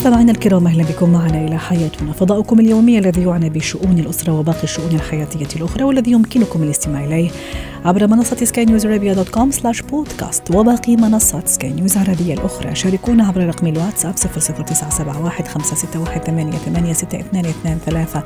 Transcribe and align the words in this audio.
مستمعينا 0.00 0.32
الكرام 0.32 0.66
أهلا 0.66 0.84
بكم 0.84 1.12
معنا 1.12 1.44
إلى 1.44 1.58
حياتنا 1.58 2.12
فضاؤكم 2.12 2.60
اليومي 2.60 2.98
الذي 2.98 3.22
يعنى 3.22 3.50
بشؤون 3.50 3.98
الأسرة 3.98 4.32
وباقي 4.32 4.64
الشؤون 4.64 4.94
الحياتية 4.94 5.56
الأخرى 5.56 5.84
والذي 5.84 6.10
يمكنكم 6.10 6.62
الاستماع 6.62 7.04
إليه 7.04 7.30
عبر 7.84 8.06
منصة 8.06 8.36
سكاي 8.36 8.64
نيوز 8.64 8.86
ارابيا 8.86 9.14
dot 9.14 9.28
com 9.28 9.50
slash 9.50 9.82
podcast 9.82 10.54
وباقي 10.54 10.96
منصات 10.96 11.48
سكاي 11.48 11.72
نيوز 11.72 11.96
العربية 11.96 12.34
الأخرى. 12.34 12.74
شاركونا 12.74 13.26
عبر 13.26 13.46
رقم 13.46 13.66
الواتساب 13.66 14.14
00971 14.14 15.46
561 15.46 16.22
886223 16.24 18.22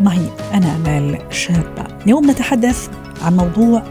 معي 0.00 0.26
أنا 0.54 0.76
امال 0.76 1.18
شابة. 1.30 1.86
اليوم 2.04 2.30
نتحدث 2.30 2.88
عن 3.22 3.36
موضوع 3.36 3.82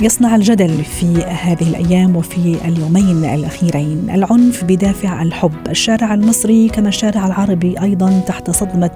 يصنع 0.00 0.36
الجدل 0.36 0.84
في 0.84 1.06
هذه 1.24 1.68
الأيام 1.68 2.16
وفي 2.16 2.56
اليومين 2.64 3.24
الأخيرين. 3.24 4.10
العنف 4.10 4.64
بدافع 4.64 5.22
الحب. 5.22 5.68
الشارع 5.68 6.14
المصري 6.14 6.68
كما 6.68 6.88
الشارع 6.88 7.26
العربي 7.26 7.80
أيضا 7.82 8.20
تحت 8.26 8.50
صدمة 8.50 8.90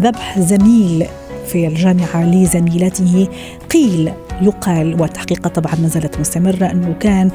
ذبح 0.00 0.38
زميل 0.38 1.06
في 1.46 1.66
الجامعة 1.66 2.24
لزميلته 2.24 3.28
قيل 3.70 4.12
يقال 4.42 5.00
والتحقيقات 5.00 5.54
طبعا 5.54 5.74
ما 5.74 5.88
زالت 5.88 6.20
مستمرة 6.20 6.66
أنه 6.66 6.94
كان 7.00 7.30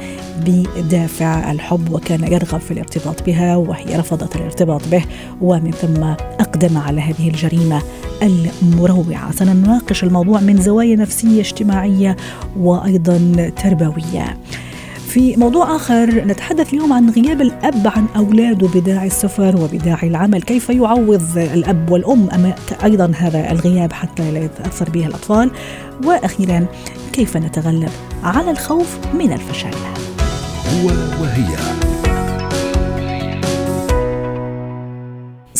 بدافع 0.46 1.52
الحب 1.52 1.92
وكان 1.92 2.32
يرغب 2.32 2.60
في 2.60 2.70
الارتباط 2.70 3.22
بها 3.22 3.56
وهي 3.56 3.96
رفضت 3.96 4.36
الارتباط 4.36 4.88
به 4.88 5.04
ومن 5.40 5.70
ثم 5.70 6.02
أقدم 6.40 6.78
على 6.78 7.00
هذه 7.00 7.28
الجريمة 7.28 7.82
المروعة. 8.22 9.32
سنناقش 9.32 10.04
الموضوع 10.04 10.40
من 10.40 10.60
زوايا 10.60 10.96
نفسية 10.96 11.40
اجتماعية 11.40 12.16
وأيضا 12.56 13.50
تربوية. 13.56 14.36
في 15.14 15.36
موضوع 15.36 15.76
آخر 15.76 16.24
نتحدث 16.24 16.74
اليوم 16.74 16.92
عن 16.92 17.10
غياب 17.10 17.40
الأب 17.40 17.88
عن 17.96 18.06
أولاده 18.16 18.68
بداعي 18.68 19.06
السفر 19.06 19.56
وبداعي 19.56 20.08
العمل. 20.08 20.42
كيف 20.42 20.70
يعوض 20.70 21.38
الأب 21.38 21.90
والأم 21.90 22.52
أيضا 22.84 23.12
هذا 23.16 23.50
الغياب 23.50 23.92
حتى 23.92 24.30
لا 24.30 24.44
يتأثر 24.44 24.90
به 24.90 25.06
الأطفال؟ 25.06 25.50
وأخيرا 26.04 26.66
كيف 27.12 27.36
نتغلب 27.36 27.90
على 28.22 28.50
الخوف 28.50 28.98
من 29.14 29.32
الفشل؟ 29.32 29.74
هو 30.74 30.86
وهي. 31.22 31.83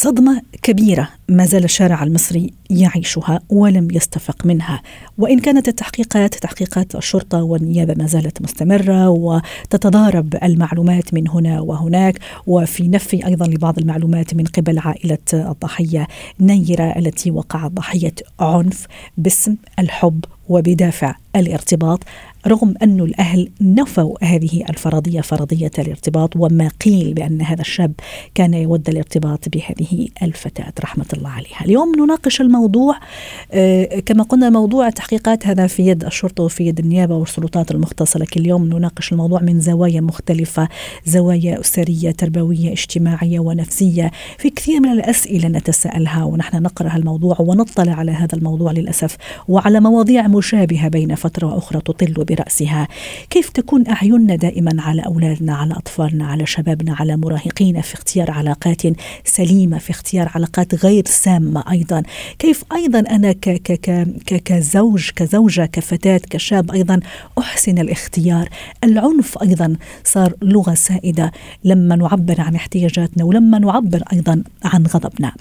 صدمة 0.04 0.42
كبيرة 0.62 1.08
ما 1.28 1.46
زال 1.46 1.64
الشارع 1.64 2.02
المصري 2.02 2.52
يعيشها 2.70 3.40
ولم 3.50 3.88
يستفق 3.90 4.46
منها. 4.46 4.82
وإن 5.18 5.38
كانت 5.38 5.68
التحقيقات 5.68 6.34
تحقيقات 6.34 6.94
الشرطة 6.94 7.42
والنيابة 7.42 7.94
ما 7.98 8.06
زالت 8.06 8.42
مستمرة 8.42 9.08
وتتضارب 9.08 10.34
المعلومات 10.42 11.14
من 11.14 11.28
هنا 11.28 11.60
وهناك 11.60 12.18
وفي 12.46 12.88
نفي 12.88 13.26
أيضا 13.26 13.46
لبعض 13.46 13.78
المعلومات 13.78 14.34
من 14.34 14.44
قبل 14.44 14.78
عائلة 14.78 15.18
الضحية 15.32 16.06
نيرة 16.40 16.98
التي 16.98 17.30
وقعت 17.30 17.70
ضحية 17.70 18.14
عنف 18.40 18.86
باسم 19.18 19.56
الحب 19.78 20.24
وبدافع 20.48 21.14
الارتباط. 21.36 22.00
رغم 22.46 22.74
أن 22.82 23.00
الأهل 23.00 23.50
نفوا 23.60 24.24
هذه 24.24 24.64
الفرضية 24.70 25.20
فرضية 25.20 25.70
الارتباط 25.78 26.36
وما 26.36 26.70
قيل 26.84 27.14
بأن 27.14 27.42
هذا 27.42 27.60
الشاب 27.60 27.92
كان 28.34 28.54
يود 28.54 28.88
الارتباط 28.88 29.48
بهذه 29.48 30.08
الفتاة. 30.22 30.72
رحمة 30.80 31.06
الله 31.12 31.30
عليها. 31.30 31.64
اليوم 31.64 31.92
نناقش 31.98 32.40
الموضوع 32.40 32.96
آه، 33.52 33.84
كما 33.84 34.22
قلنا 34.22 34.50
موضوع 34.50 34.88
التحقيقات 34.88 35.46
هذا 35.46 35.66
في 35.66 35.86
يد 35.86 36.04
الشرطة 36.04 36.42
وفي 36.44 36.66
يد 36.66 36.78
النيابة 36.78 37.16
والسلطات 37.16 37.70
المختصة 37.70 38.20
لكن 38.20 38.40
اليوم 38.40 38.64
نناقش 38.68 39.12
الموضوع 39.12 39.40
من 39.40 39.60
زوايا 39.60 40.00
مختلفة 40.00 40.68
زوايا 41.04 41.60
أسرية 41.60 42.10
تربوية 42.10 42.72
اجتماعية 42.72 43.40
ونفسية. 43.40 44.10
في 44.38 44.50
كثير 44.50 44.80
من 44.80 44.92
الأسئلة 44.92 45.48
نتساءلها 45.48 46.24
ونحن 46.24 46.62
نقرأ 46.62 46.96
الموضوع 46.96 47.36
ونطلع 47.40 47.92
على 47.92 48.12
هذا 48.12 48.34
الموضوع 48.34 48.72
للأسف 48.72 49.16
وعلى 49.48 49.80
مواضيع 49.80 50.28
مشابهة 50.28 50.88
بين 50.88 51.14
فترة 51.14 51.46
وأخرى 51.46 51.80
تطل 51.80 52.24
برأسها. 52.34 52.88
كيف 53.30 53.48
تكون 53.48 53.88
أعيننا 53.88 54.36
دائما 54.36 54.82
على 54.82 55.02
أولادنا 55.02 55.54
على 55.54 55.74
أطفالنا 55.74 56.26
على 56.26 56.46
شبابنا 56.46 56.94
على 56.94 57.16
مراهقينا 57.16 57.80
في 57.80 57.94
اختيار 57.94 58.30
علاقات 58.30 58.82
سليمة 59.24 59.78
في 59.78 59.90
اختيار 59.90 60.30
علاقات 60.34 60.84
غير 60.84 61.04
سامة 61.06 61.64
أيضا؟ 61.70 62.02
كيف 62.38 62.64
أيضا 62.72 62.98
أنا 62.98 63.32
ك 63.32 63.48
ك 63.48 63.72
ك 64.26 64.34
كزوج 64.44 65.10
كزوجة 65.16 65.66
كفتاة 65.66 66.20
كشاب 66.30 66.70
أيضا 66.70 67.00
أحسن 67.38 67.78
الاختيار؟ 67.78 68.48
العنف 68.84 69.42
أيضا 69.42 69.76
صار 70.04 70.32
لغة 70.42 70.74
سائدة 70.74 71.32
لما 71.64 71.96
نعبر 71.96 72.40
عن 72.40 72.54
احتياجاتنا 72.54 73.24
ولما 73.24 73.58
نعبر 73.58 74.02
أيضا 74.12 74.42
عن 74.64 74.86
غضبنا. 74.86 75.32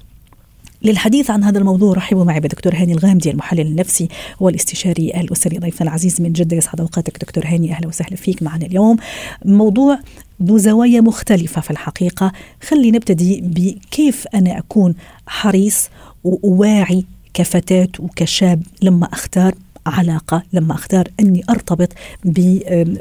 للحديث 0.83 1.31
عن 1.31 1.44
هذا 1.44 1.59
الموضوع 1.59 1.94
رحبوا 1.94 2.23
معي 2.23 2.39
بدكتور 2.39 2.75
هاني 2.75 2.94
الغامدي 2.94 3.31
المحلل 3.31 3.61
النفسي 3.61 4.07
والاستشاري 4.39 5.11
الأسري 5.21 5.57
ضيفنا 5.57 5.88
العزيز 5.88 6.21
من 6.21 6.33
جدة 6.33 6.57
يسعد 6.57 6.81
أوقاتك 6.81 7.17
دكتور 7.21 7.45
هاني. 7.45 7.71
أهلا 7.71 7.88
وسهلا 7.88 8.16
فيك 8.16 8.44
معنا 8.44 8.66
اليوم. 8.66 8.97
موضوع 9.45 9.99
ذو 10.44 10.57
زوايا 10.57 11.01
مختلفة 11.01 11.61
في 11.61 11.71
الحقيقة. 11.71 12.31
خلي 12.67 12.91
نبتدي 12.91 13.41
بكيف 13.41 14.27
أنا 14.33 14.57
أكون 14.57 14.95
حريص 15.27 15.89
وواعي 16.23 17.05
كفتاة 17.33 17.89
وكشاب 18.00 18.63
لما 18.81 19.05
أختار 19.13 19.55
علاقة 19.88 20.44
لما 20.53 20.73
أختار 20.73 21.03
أني 21.19 21.41
أرتبط 21.49 21.88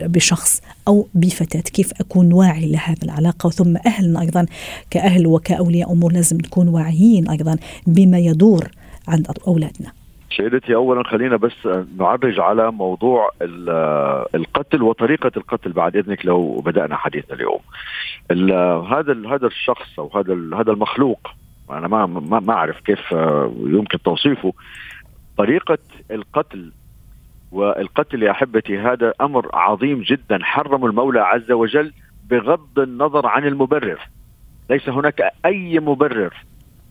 بشخص 0.05 0.63
أو 0.89 1.09
بفتاة. 1.15 1.61
كيف 1.61 1.93
أكون 2.01 2.33
واعي 2.33 2.73
لهذه 2.73 3.03
العلاقة؟ 3.03 3.51
ثم 3.51 3.77
أهلنا 3.87 4.21
أيضا 4.21 4.47
كأهل 4.91 5.27
وكأولياء 5.27 5.93
أمور 5.93 6.13
لازم 6.13 6.37
نكون 6.37 6.69
واعيين 6.69 7.29
أيضا 7.29 7.57
بما 7.87 8.19
يدور 8.19 8.69
عند 9.09 9.27
أولادنا. 9.47 9.93
سيدتي 10.37 10.75
اولا 10.75 11.03
خلينا 11.05 11.37
بس 11.37 11.53
نعرج 11.99 12.41
على 12.41 12.71
موضوع 12.71 13.31
القتل 14.35 14.83
وطريقة 14.83 15.31
القتل 15.37 15.73
بعد 15.73 15.97
إذنك 15.97 16.27
لو 16.27 16.61
بدأنا 16.61 16.97
حديثنا 16.97 17.35
اليوم. 17.35 17.61
هذا 18.93 19.35
هذا 19.35 19.47
الشخص 19.47 19.99
أو 19.99 20.11
هذا 20.15 20.35
هذا 20.61 20.73
المخلوق 20.73 21.29
أنا 21.71 21.89
ما 21.89 22.07
ما 22.41 22.53
أعرف 22.53 22.81
كيف 22.81 23.13
يمكن 23.67 24.03
توصيفه 24.03 24.53
طريقة 25.37 25.79
القتل 26.11 26.73
والقتل 27.53 28.23
يا 28.23 28.31
أحبتي 28.31 28.79
هذا 28.79 29.13
أمر 29.21 29.51
عظيم 29.55 30.03
جدا 30.03 30.39
حرم 30.43 30.87
المولى 30.87 31.21
عز 31.21 31.51
وجل 31.53 31.93
بغض 32.31 32.79
النظر 32.79 33.27
عن 33.27 33.47
المبرر 33.47 34.01
ليس 34.71 34.89
هناك 34.89 35.23
أي 35.45 35.81
مبرر 35.81 36.35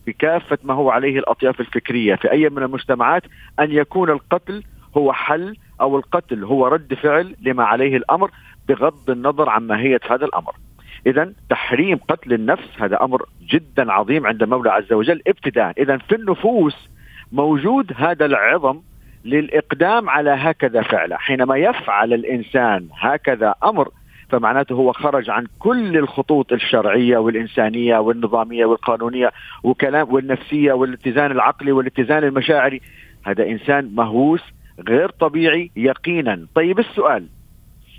في 0.04 0.12
كافة 0.12 0.58
ما 0.64 0.74
هو 0.74 0.90
عليه 0.90 1.18
الأطياف 1.18 1.60
الفكرية 1.60 2.14
في 2.14 2.32
أي 2.32 2.48
من 2.48 2.62
المجتمعات 2.62 3.22
أن 3.60 3.72
يكون 3.72 4.10
القتل 4.10 4.62
هو 4.96 5.12
حل 5.12 5.56
أو 5.80 5.96
القتل 5.96 6.44
هو 6.44 6.66
رد 6.66 6.94
فعل 6.94 7.36
لما 7.42 7.64
عليه 7.64 7.96
الأمر 7.96 8.30
بغض 8.68 9.10
النظر 9.10 9.48
عن 9.48 9.66
ماهية 9.66 10.00
هذا 10.10 10.24
الأمر. 10.24 10.54
اذا 11.06 11.32
تحريم 11.50 11.98
قتل 12.08 12.32
النفس 12.32 12.68
هذا 12.78 13.02
أمر 13.02 13.26
جدا 13.42 13.92
عظيم 13.92 14.26
عند 14.26 14.42
المولى 14.42 14.70
عز 14.70 14.92
وجل 14.92 15.22
ابتداء، 15.26 15.82
اذا 15.82 15.96
في 15.96 16.14
النفوس 16.14 16.88
موجود 17.32 17.92
هذا 17.96 18.26
العظم 18.26 18.80
للإقدام 19.24 20.10
على 20.10 20.30
هكذا 20.30 20.82
فعلة. 20.82 21.16
حينما 21.16 21.56
يفعل 21.56 22.12
الإنسان 22.12 22.88
هكذا 22.98 23.54
أمر 23.64 23.88
فمعناته 24.28 24.74
هو 24.74 24.92
خرج 24.92 25.30
عن 25.30 25.46
كل 25.58 25.96
الخطوط 25.96 26.52
الشرعية 26.52 27.18
والإنسانية 27.18 27.98
والنظامية 27.98 28.64
والقانونية 28.64 29.32
وكلام 29.62 30.14
والنفسية 30.14 30.72
والاتزان 30.72 31.30
العقلي 31.30 31.72
والاتزان 31.72 32.24
المشاعري. 32.24 32.80
هذا 33.24 33.46
إنسان 33.46 33.90
مهووس 33.94 34.42
غير 34.88 35.10
طبيعي 35.10 35.70
يقينا. 35.76 36.46
طيب 36.54 36.78
السؤال 36.78 37.26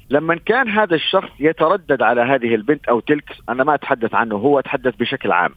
لما 0.10 0.36
كان 0.36 0.70
هذا 0.70 0.96
الشخص 0.96 1.30
يتردد 1.40 2.02
على 2.02 2.22
هذه 2.22 2.56
البنت 2.56 2.88
أو 2.88 3.00
تلك 3.00 3.24
أنا 3.50 3.64
ما 3.64 3.76
أتحدث 3.76 4.16
عنه 4.16 4.36
هو 4.36 4.60
أتحدث 4.60 4.96
بشكل 4.96 5.32
عام. 5.32 5.52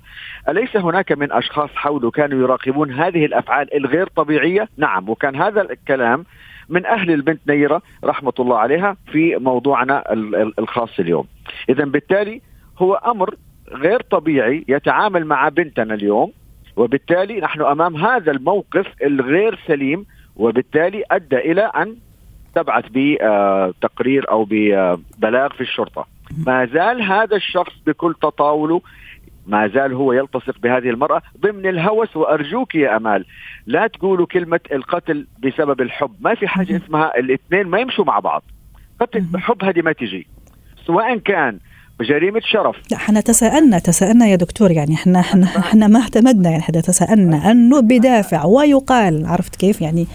أليس 0.48 0.76
هناك 0.76 1.12
من 1.12 1.32
أشخاص 1.32 1.70
حوله 1.74 2.10
كانوا 2.10 2.38
يراقبون 2.42 2.92
هذه 2.92 3.24
الأفعال 3.24 3.76
الغير 3.76 4.06
طبيعية؟ 4.06 4.68
نعم 4.76 5.08
وكان 5.08 5.36
هذا 5.36 5.60
الكلام 5.60 6.24
من 6.68 6.86
أهل 6.86 7.10
البنت 7.10 7.40
نيرة 7.48 7.82
رحمة 8.04 8.32
الله 8.40 8.58
عليها 8.58 8.96
في 9.12 9.36
موضوعنا 9.36 10.04
الخاص 10.58 10.98
اليوم. 10.98 11.26
اذا 11.68 11.84
بالتالي 11.84 12.40
هو 12.78 12.94
أمر 12.94 13.34
غير 13.72 14.00
طبيعي 14.00 14.64
يتعامل 14.68 15.24
مع 15.24 15.48
بنتنا 15.48 15.94
اليوم 15.94 16.32
وبالتالي 16.76 17.40
نحن 17.40 17.62
أمام 17.62 17.96
هذا 17.96 18.30
الموقف 18.32 18.86
الغير 19.02 19.58
سليم 19.66 20.06
وبالتالي 20.36 21.04
أدى 21.10 21.36
إلى 21.36 21.62
أن 21.62 21.96
تبعث 22.56 22.84
بتقرير 22.90 24.30
أو 24.30 24.46
ببلاغ 24.50 25.48
في 25.48 25.60
الشرطة. 25.60 26.06
ما 26.46 26.66
زال 26.66 27.02
هذا 27.02 27.36
الشخص 27.36 27.72
بكل 27.86 28.14
تطاوله 28.22 28.80
ما 29.46 29.68
زال 29.68 29.92
هو 29.92 30.12
يلتصق 30.12 30.58
بهذه 30.58 30.90
المرأة 30.90 31.22
ضمن 31.40 31.66
الهوس 31.66 32.16
وأرجوك 32.16 32.74
يا 32.74 32.96
أمال 32.96 33.24
لا 33.66 33.86
تقولوا 33.86 34.26
كلمة 34.26 34.60
القتل 34.72 35.26
بسبب 35.42 35.80
الحب. 35.80 36.10
ما 36.20 36.34
في 36.34 36.48
حاجة 36.48 36.76
اسمها 36.76 37.18
الاثنين 37.18 37.66
ما 37.66 37.78
يمشوا 37.78 38.04
مع 38.04 38.18
بعض. 38.18 38.42
قتل 39.00 39.20
بحب 39.20 39.64
هذه 39.64 39.82
ما 39.82 39.92
تجي. 39.92 40.26
سواء 40.86 41.18
كان 41.18 41.58
بجريمه 42.00 42.40
شرف. 42.40 42.76
لا 42.90 42.96
إحنا 42.96 43.20
تساءلنا 43.20 43.78
تساءلنا 43.78 44.26
يا 44.26 44.36
دكتور 44.36 44.70
يعني 44.70 44.94
إحنا 44.94 45.20
إحنا 45.20 45.46
إحنا 45.46 45.86
ما 45.86 46.00
اعتمدنا 46.00 46.50
يعني 46.50 46.62
إحنا 46.62 46.80
تساءلنا 46.80 47.50
انه 47.50 47.80
بدافع 47.80 48.44
ويقال 48.44 49.26
عرفت 49.26 49.56
كيف؟ 49.56 49.80
يعني 49.80 50.06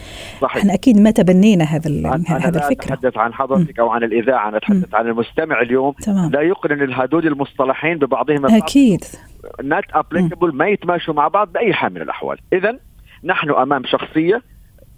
صحيح. 0.42 0.58
إحنا 0.58 0.74
أكيد 0.74 1.00
ما 1.00 1.12
تبنينا 1.12 1.64
هذا 1.64 2.12
هذا 2.28 2.66
الفكرة 2.66 2.94
أتحدث 2.94 3.18
عن 3.18 3.34
حضرتك 3.34 3.80
أو 3.80 3.90
عن 3.90 4.04
الإذاعة 4.04 4.50
أنا 4.50 4.58
أتحدث 4.58 4.96
عن 4.96 5.08
المستمع 5.08 5.62
اليوم. 5.62 5.92
تمام. 5.92 6.32
لا 6.32 6.42
يقرن 6.42 6.94
هذول 6.94 7.28
المصطلحين 7.28 7.98
ببعضهم 7.98 8.46
أكيد. 8.46 9.04
نات 9.64 9.84
ابليكابل 9.94 10.56
ما 10.56 10.68
يتماشوا 10.68 11.14
مع 11.14 11.28
بعض 11.28 11.52
بأي 11.52 11.74
حال 11.74 11.94
من 11.94 12.02
الأحوال. 12.02 12.38
اذا 12.54 12.78
نحن 13.24 13.50
أمام 13.50 13.84
شخصية 13.86 14.42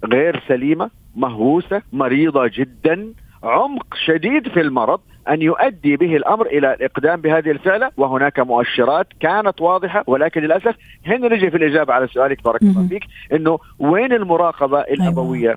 غير 0.04 0.42
سليمة 0.48 0.90
مهووسة 1.16 1.82
مريضة 1.92 2.50
جدا 2.58 3.12
عمق 3.42 3.86
شديد 4.06 4.48
في 4.48 4.60
المرض 4.60 5.00
أن 5.28 5.42
يؤدي 5.42 5.96
به 5.96 6.16
الأمر 6.16 6.46
إلى 6.46 6.74
الإقدام 6.74 7.20
بهذه 7.20 7.50
الفعلة 7.50 7.90
وهناك 7.96 8.40
مؤشرات 8.40 9.06
كانت 9.20 9.60
واضحة 9.60 10.04
ولكن 10.06 10.40
للأسف 10.40 10.76
هنا 11.06 11.28
نجي 11.28 11.50
في 11.50 11.56
الإجابة 11.56 11.92
على 11.94 12.06
سؤالك 12.08 12.44
بارك 12.44 12.62
الله 12.62 12.88
فيك 12.88 13.04
أنه 13.32 13.58
وين 13.78 14.12
المراقبة 14.12 14.78
أيوة. 14.78 14.92
الأبوية؟ 14.92 15.56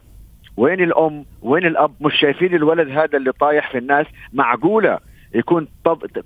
وين 0.58 0.82
الأم؟ 0.84 1.26
وين 1.42 1.66
الأب؟ 1.66 1.92
مش 2.02 2.14
شايفين 2.20 2.56
الولد 2.56 2.90
هذا 2.90 3.18
اللي 3.18 3.32
طايح 3.32 3.72
في 3.72 3.78
الناس 3.78 4.06
معقولة؟ 4.34 5.00
يكون 5.38 5.68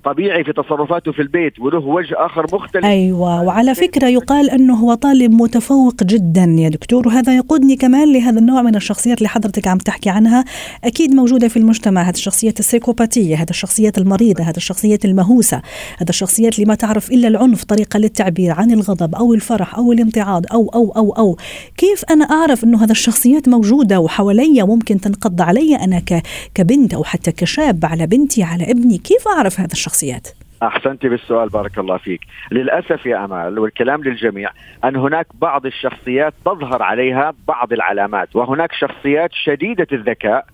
طبيعي 0.03 0.43
في 0.43 0.53
تصرفاته 0.53 1.11
في 1.11 1.21
البيت 1.21 1.59
وله 1.59 1.79
وجه 1.79 2.25
آخر 2.25 2.45
مختلف. 2.53 2.85
أيوه 2.85 3.43
وعلى 3.43 3.75
فكرة 3.75 4.07
يقال 4.07 4.49
أنه 4.49 4.75
هو 4.75 4.93
طالب 4.93 5.31
متفوق 5.31 6.03
جدا 6.03 6.55
يا 6.59 6.69
دكتور 6.69 7.07
وهذا 7.07 7.35
يقودني 7.37 7.75
كمان 7.75 8.13
لهذا 8.13 8.39
النوع 8.39 8.61
من 8.61 8.75
الشخصيات 8.75 9.17
اللي 9.17 9.29
حضرتك 9.29 9.67
عم 9.67 9.77
تحكي 9.77 10.09
عنها 10.09 10.45
أكيد 10.83 11.15
موجودة 11.15 11.47
في 11.47 11.57
المجتمع 11.57 12.01
هذه 12.01 12.13
الشخصيات 12.13 12.59
السيكوباتية 12.59 13.35
هذه 13.35 13.49
الشخصيات 13.49 13.97
المريضة 13.97 14.43
هذه 14.43 14.57
الشخصيات 14.57 15.05
المهوسه 15.05 15.61
هذه 15.97 16.09
الشخصيات 16.09 16.55
اللي 16.55 16.65
ما 16.65 16.75
تعرف 16.75 17.11
إلا 17.11 17.27
العنف 17.27 17.63
طريقة 17.63 17.99
للتعبير 17.99 18.51
عن 18.51 18.71
الغضب 18.71 19.15
أو 19.15 19.33
الفرح 19.33 19.75
أو 19.75 19.91
الامتعاض 19.91 20.45
أو 20.53 20.69
أو 20.75 20.91
أو 20.97 21.11
أو. 21.11 21.37
كيف 21.77 22.03
أنا 22.11 22.25
أعرف 22.25 22.63
إنه 22.63 22.83
هذه 22.83 22.91
الشخصيات 22.91 23.49
موجودة 23.49 23.99
وحواليا 23.99 24.63
ممكن 24.63 25.01
تنقض 25.01 25.41
علي 25.41 25.75
أنا 25.75 26.01
كبنت 26.55 26.93
أو 26.93 27.03
حتى 27.03 27.31
كشاب 27.31 27.85
على 27.85 28.07
بنتي 28.07 28.43
على 28.43 28.71
ابني 28.71 29.00
كيف 29.03 29.27
أعرف 29.27 29.59
هذه 29.59 29.71
الشخصيات؟ 29.71 30.27
أحسنتي 30.63 31.09
بالسؤال 31.09 31.50
بارك 31.50 31.77
الله 31.77 31.98
فيك 31.98 32.21
للأسف 32.51 33.06
يا 33.06 33.25
أمال 33.25 33.59
والكلام 33.59 34.03
للجميع 34.03 34.50
أن 34.83 34.95
هناك 34.95 35.27
بعض 35.33 35.65
الشخصيات 35.65 36.33
تظهر 36.45 36.83
عليها 36.83 37.33
بعض 37.48 37.74
العلامات 37.74 38.36
وهناك 38.36 38.74
شخصيات 38.74 39.30
شديدة 39.33 39.88
الذكاء 39.92 40.45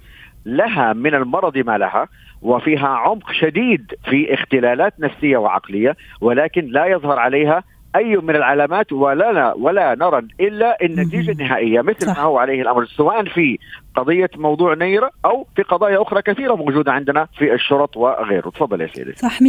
لها 0.45 0.93
من 0.93 1.15
المرض 1.15 1.57
ما 1.57 1.77
لها 1.77 2.07
وفيها 2.41 2.87
عمق 2.87 3.31
شديد 3.31 3.93
في 4.09 4.33
اختلالات 4.33 4.93
نفسية 4.99 5.37
وعقلية 5.37 5.95
ولكن 6.21 6.65
لا 6.65 6.85
يظهر 6.85 7.19
عليها 7.19 7.63
أي 7.95 8.17
من 8.17 8.35
العلامات 8.35 8.91
ولا 8.91 9.53
ولا 9.53 9.95
نرى 9.95 10.21
إلا 10.39 10.77
النتيجة 10.81 11.31
النهائية 11.31 11.81
مثل 11.81 12.07
صح. 12.07 12.17
ما 12.17 12.23
هو 12.23 12.37
عليه 12.37 12.61
الأمر 12.61 12.85
سواء 12.85 13.23
في 13.23 13.59
قضية 13.97 14.29
موضوع 14.35 14.73
نيرة 14.73 15.11
أو 15.25 15.47
في 15.55 15.61
قضايا 15.61 16.01
أخرى 16.01 16.21
كثيرة 16.21 16.55
موجودة 16.55 16.91
عندنا 16.91 17.27
في 17.37 17.53
الشرط 17.53 17.97
وغيره. 17.97 18.49
تفضل 18.49 18.81
يا 18.81 18.89
سيدي. 18.95 19.13
صح 19.15 19.39
100% 19.41 19.43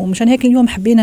ومشان 0.00 0.28
هيك 0.28 0.44
اليوم 0.44 0.68
حبينا 0.68 1.02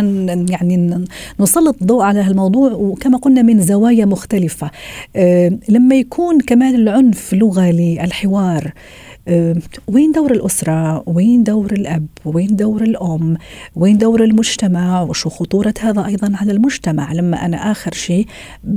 يعني 0.49 1.05
نسلط 1.39 1.75
الضوء 1.81 2.03
على 2.03 2.19
هالموضوع. 2.19 2.71
وكما 2.71 3.17
قلنا 3.17 3.41
من 3.41 3.59
زوايا 3.59 4.05
مختلفة. 4.05 4.71
أه 5.15 5.51
لما 5.69 5.95
يكون 5.95 6.39
كمان 6.39 6.75
العنف 6.75 7.33
لغة 7.33 7.71
للحوار 7.71 8.71
وين 9.87 10.11
دور 10.11 10.31
الأسرة؟ 10.31 11.03
وين 11.05 11.43
دور 11.43 11.71
الأب؟ 11.71 12.07
وين 12.25 12.55
دور 12.55 12.81
الأم؟ 12.81 13.37
وين 13.75 13.97
دور 13.97 14.23
المجتمع؟ 14.23 15.01
وشو 15.01 15.29
خطورة 15.29 15.73
هذا 15.79 16.05
أيضا 16.05 16.31
على 16.35 16.51
المجتمع؟ 16.51 17.13
لما 17.13 17.45
أنا 17.45 17.71
آخر 17.71 17.93
شيء 17.93 18.27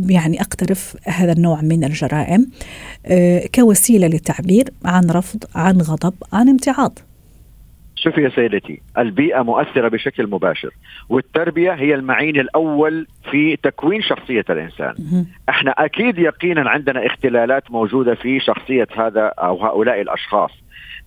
يعني 0.07 0.41
أقترف 0.41 0.97
هذا 1.05 1.33
النوع 1.33 1.61
من 1.61 1.85
الجرائم 1.85 2.47
أه، 3.07 3.47
كوسيلة 3.55 4.07
للتعبير 4.07 4.71
عن 4.85 5.11
رفض 5.11 5.45
عن 5.55 5.81
غضب 5.81 6.15
عن 6.33 6.49
امتعاض. 6.49 6.99
شوفي 8.05 8.23
يا 8.23 8.29
سيدتي 8.29 8.81
البيئة 8.99 9.43
مؤثرة 9.43 9.89
بشكل 9.89 10.27
مباشر 10.27 10.71
والتربية 11.09 11.73
هي 11.73 11.95
المعين 11.95 12.41
الأول 12.41 13.07
في 13.31 13.57
تكوين 13.57 14.03
شخصية 14.03 14.45
الإنسان. 14.51 14.95
إحنا 15.49 15.71
أكيد 15.71 16.19
يقينا 16.19 16.71
عندنا 16.71 17.07
اختلالات 17.07 17.71
موجودة 17.71 18.15
في 18.15 18.41
شخصية 18.41 18.87
هذا 18.97 19.27
أو 19.39 19.65
هؤلاء 19.65 20.01
الأشخاص. 20.01 20.51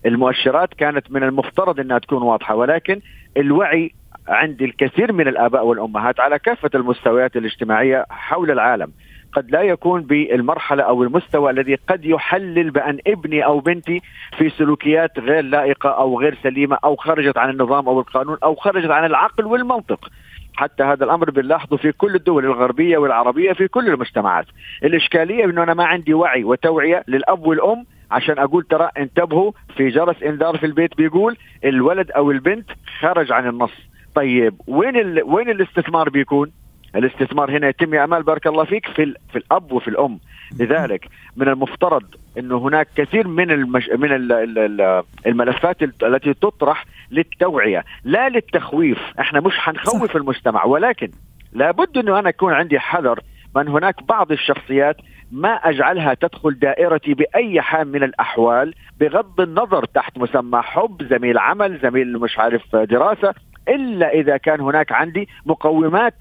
المؤشرات 0.06 0.74
كانت 0.74 1.10
من 1.10 1.22
المفترض 1.22 1.80
أنها 1.80 1.98
تكون 1.98 2.22
واضحة 2.22 2.54
ولكن 2.54 3.00
الوعي 3.36 3.92
عند 4.28 4.62
الكثير 4.62 5.12
من 5.12 5.28
الآباء 5.28 5.66
والأمهات 5.66 6.20
على 6.20 6.38
كافة 6.38 6.70
المستويات 6.74 7.36
الاجتماعية 7.36 8.04
حول 8.10 8.50
العالم. 8.50 8.92
قد 9.32 9.50
لا 9.50 9.62
يكون 9.62 10.02
بالمرحلة 10.02 10.82
أو 10.82 11.02
المستوى 11.02 11.50
الذي 11.50 11.74
قد 11.74 12.04
يحلل 12.04 12.70
بأن 12.70 12.98
ابني 13.06 13.44
أو 13.44 13.60
بنتي 13.60 14.02
في 14.38 14.50
سلوكيات 14.50 15.18
غير 15.18 15.44
لائقة 15.44 15.90
أو 15.90 16.20
غير 16.20 16.38
سليمة 16.42 16.78
أو 16.84 16.96
خرجت 16.96 17.38
عن 17.38 17.50
النظام 17.50 17.88
أو 17.88 18.00
القانون 18.00 18.38
أو 18.42 18.54
خرجت 18.54 18.90
عن 18.90 19.04
العقل 19.04 19.46
والمنطق. 19.46 20.08
حتى 20.54 20.82
هذا 20.82 21.04
الأمر 21.04 21.30
بنلاحظه 21.30 21.76
في 21.76 21.92
كل 21.92 22.14
الدول 22.14 22.44
الغربية 22.44 22.98
والعربية 22.98 23.52
في 23.52 23.68
كل 23.68 23.88
المجتمعات. 23.88 24.46
الإشكالية 24.84 25.44
انه 25.44 25.62
أنا 25.62 25.74
ما 25.74 25.84
عندي 25.84 26.14
وعي 26.14 26.44
وتوعية 26.44 27.04
للأب 27.08 27.46
والأم 27.46 27.84
عشان 28.10 28.38
أقول 28.38 28.64
ترى 28.64 28.90
انتبهوا 28.98 29.52
في 29.76 29.88
جرس 29.88 30.22
إنذار 30.22 30.58
في 30.58 30.66
البيت 30.66 30.96
بيقول 30.96 31.36
الولد 31.64 32.10
أو 32.10 32.30
البنت 32.30 32.70
خرج 33.00 33.32
عن 33.32 33.48
النص. 33.48 33.88
طيب 34.14 34.54
وين 34.66 34.96
ال... 34.96 35.22
وين 35.24 35.50
الاستثمار 35.50 36.08
بيكون؟ 36.10 36.52
الاستثمار 36.94 37.50
هنا 37.50 37.68
يتم 37.68 37.94
يا 37.94 38.04
أمال. 38.04 38.22
بارك 38.22 38.46
الله 38.46 38.64
فيك. 38.64 38.86
في 38.86 39.14
في 39.32 39.38
الأب 39.38 39.72
وفي 39.72 39.88
الأم. 39.88 40.18
لذلك 40.60 41.08
من 41.36 41.48
المفترض 41.48 42.02
إنه 42.38 42.58
هناك 42.58 42.88
كثير 42.96 43.28
من 43.28 43.50
المش... 43.50 43.88
من 43.88 44.12
ال... 44.12 44.32
ال... 44.58 45.02
الملفات 45.26 45.82
التي 45.82 46.34
تطرح 46.34 46.84
للتوعية. 47.10 47.84
لا 48.04 48.28
للتخويف. 48.28 48.98
إحنا 49.20 49.40
مش 49.40 49.58
حنخوف 49.58 50.16
المجتمع. 50.16 50.64
ولكن 50.64 51.10
لابد 51.52 51.98
إنه 51.98 52.18
أنا 52.18 52.28
يكون 52.28 52.52
عندي 52.52 52.78
حذر 52.78 53.20
من 53.56 53.68
هناك 53.68 54.02
بعض 54.02 54.32
الشخصيات 54.32 54.96
ما 55.32 55.48
أجعلها 55.54 56.14
تدخل 56.14 56.58
دائرتي 56.58 57.14
بأي 57.14 57.60
حال 57.60 57.92
من 57.92 58.02
الأحوال 58.02 58.74
بغض 59.00 59.40
النظر 59.40 59.84
تحت 59.84 60.18
مسمى 60.18 60.62
حب 60.62 61.02
زميل 61.10 61.38
عمل 61.38 61.78
زميل 61.82 62.18
مش 62.18 62.38
عارف 62.38 62.76
دراسة 62.76 63.34
إلا 63.68 64.12
إذا 64.12 64.36
كان 64.36 64.60
هناك 64.60 64.92
عندي 64.92 65.28
مقومات 65.46 66.14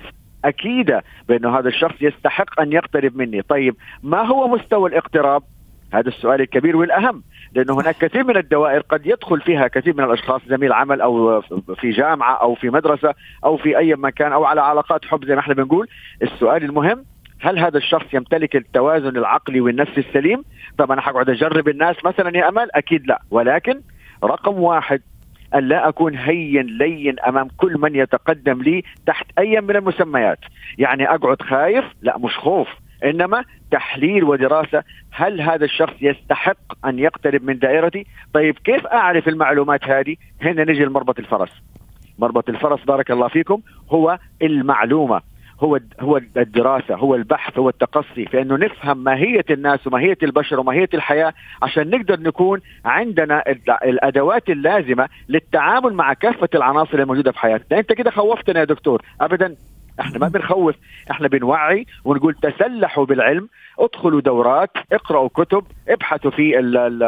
اكيده 0.46 1.04
بأنه 1.30 1.60
هذا 1.60 1.68
الشخص 1.68 1.96
يستحق 2.02 2.62
أن 2.62 2.74
يقترب 2.74 3.18
مني، 3.18 3.42
طيب 3.42 3.76
ما 4.04 4.22
هو 4.22 4.48
مستوى 4.48 4.90
الاقتراب؟ 4.90 5.44
هذا 5.94 6.08
السؤال 6.08 6.42
الكبير 6.42 6.78
والأهم 6.78 7.24
لأنه 7.56 7.74
هناك 7.74 7.98
كثير 7.98 8.24
من 8.24 8.38
الدوائر 8.38 8.82
قد 8.82 9.06
يدخل 9.06 9.42
فيها 9.42 9.68
كثير 9.68 9.94
من 9.94 10.04
الأشخاص 10.04 10.42
زميل 10.48 10.74
عمل 10.74 11.02
أو 11.02 11.42
في 11.76 11.92
جامعة 11.92 12.34
أو 12.34 12.56
في 12.56 12.70
مدرسة 12.70 13.14
أو 13.46 13.58
في 13.58 13.78
أي 13.78 13.96
مكان 13.96 14.32
أو 14.34 14.46
على 14.46 14.62
علاقات 14.62 15.06
حب 15.06 15.26
زي 15.26 15.34
ما 15.36 15.40
إحنا 15.40 15.54
بنقول، 15.54 15.88
السؤال 16.22 16.64
المهم 16.64 17.06
هل 17.40 17.60
هذا 17.60 17.78
الشخص 17.78 18.14
يمتلك 18.14 18.56
التوازن 18.56 19.18
العقلي 19.18 19.62
والنفسي 19.62 20.00
السليم؟ 20.00 20.44
طب 20.78 20.92
أنا 20.92 21.02
حقعد 21.02 21.30
أجرب 21.30 21.68
الناس 21.68 22.06
مثلا 22.06 22.38
يا 22.38 22.50
امل؟ 22.50 22.70
أكيد 22.76 23.08
لا، 23.08 23.22
ولكن 23.32 23.82
رقم 24.24 24.60
واحد 24.60 25.02
أن 25.56 25.68
لا 25.68 25.90
أكون 25.90 26.16
هين 26.16 26.66
لين 26.66 27.20
أمام 27.20 27.48
كل 27.58 27.78
من 27.78 27.96
يتقدم 27.96 28.62
لي 28.62 28.84
تحت 29.06 29.26
أي 29.40 29.62
من 29.62 29.76
المسميات 29.76 30.40
يعني 30.78 31.10
أقعد 31.10 31.42
خايف 31.42 31.86
لا 32.02 32.18
مش 32.18 32.38
خوف 32.38 32.68
إنما 33.04 33.44
تحليل 33.72 34.24
ودراسة 34.24 34.84
هل 35.12 35.42
هذا 35.42 35.66
الشخص 35.66 35.94
يستحق 36.02 36.86
أن 36.86 37.00
يقترب 37.00 37.44
من 37.44 37.60
دائرتي؟ 37.60 38.06
طيب 38.34 38.58
كيف 38.60 38.88
أعرف 38.88 39.28
المعلومات 39.28 39.84
هذه؟ 39.84 40.16
هنا 40.42 40.64
نجي 40.64 40.86
لمربط 40.86 41.20
الفرس. 41.20 41.52
مربط 42.20 42.50
الفرس 42.50 42.84
بارك 42.84 43.12
الله 43.12 43.28
فيكم 43.28 43.62
هو 43.90 44.20
المعلومة 44.42 45.22
هو 45.60 45.80
هو 46.00 46.18
الدراسة 46.18 46.96
هو 46.96 47.16
البحث 47.16 47.58
هو 47.58 47.70
التقصي. 47.70 48.26
في 48.26 48.42
انه 48.42 48.58
نفهم 48.58 48.98
ماهية 48.98 49.46
الناس 49.50 49.88
وماهية 49.88 50.18
البشر 50.24 50.60
وماهية 50.60 50.90
الحياة 50.94 51.34
عشان 51.62 51.90
نقدر 51.90 52.20
نكون 52.20 52.62
عندنا 52.86 53.44
الأدوات 53.84 54.50
اللازمة 54.50 55.10
للتعامل 55.30 55.94
مع 55.94 56.14
كافة 56.14 56.50
العناصر 56.56 57.00
الموجودة 57.00 57.32
في 57.32 57.40
حياتنا. 57.40 57.80
أنت 57.80 57.94
كده 57.94 58.12
خوفتنا 58.12 58.60
يا 58.60 58.66
دكتور. 58.66 59.02
ابدا 59.22 59.56
إحنا 60.00 60.20
ما 60.20 60.28
بنخوف. 60.28 60.76
إحنا 61.12 61.28
بنوعي 61.28 61.86
ونقول 62.06 62.34
تسلحوا 62.34 63.06
بالعلم. 63.06 63.50
ادخلوا 63.80 64.22
دورات 64.22 64.72
اقرأوا 64.92 65.28
كتب 65.28 65.64
ابحثوا 65.90 66.32
في 66.32 66.60
ال 66.60 66.78
ال 66.78 67.04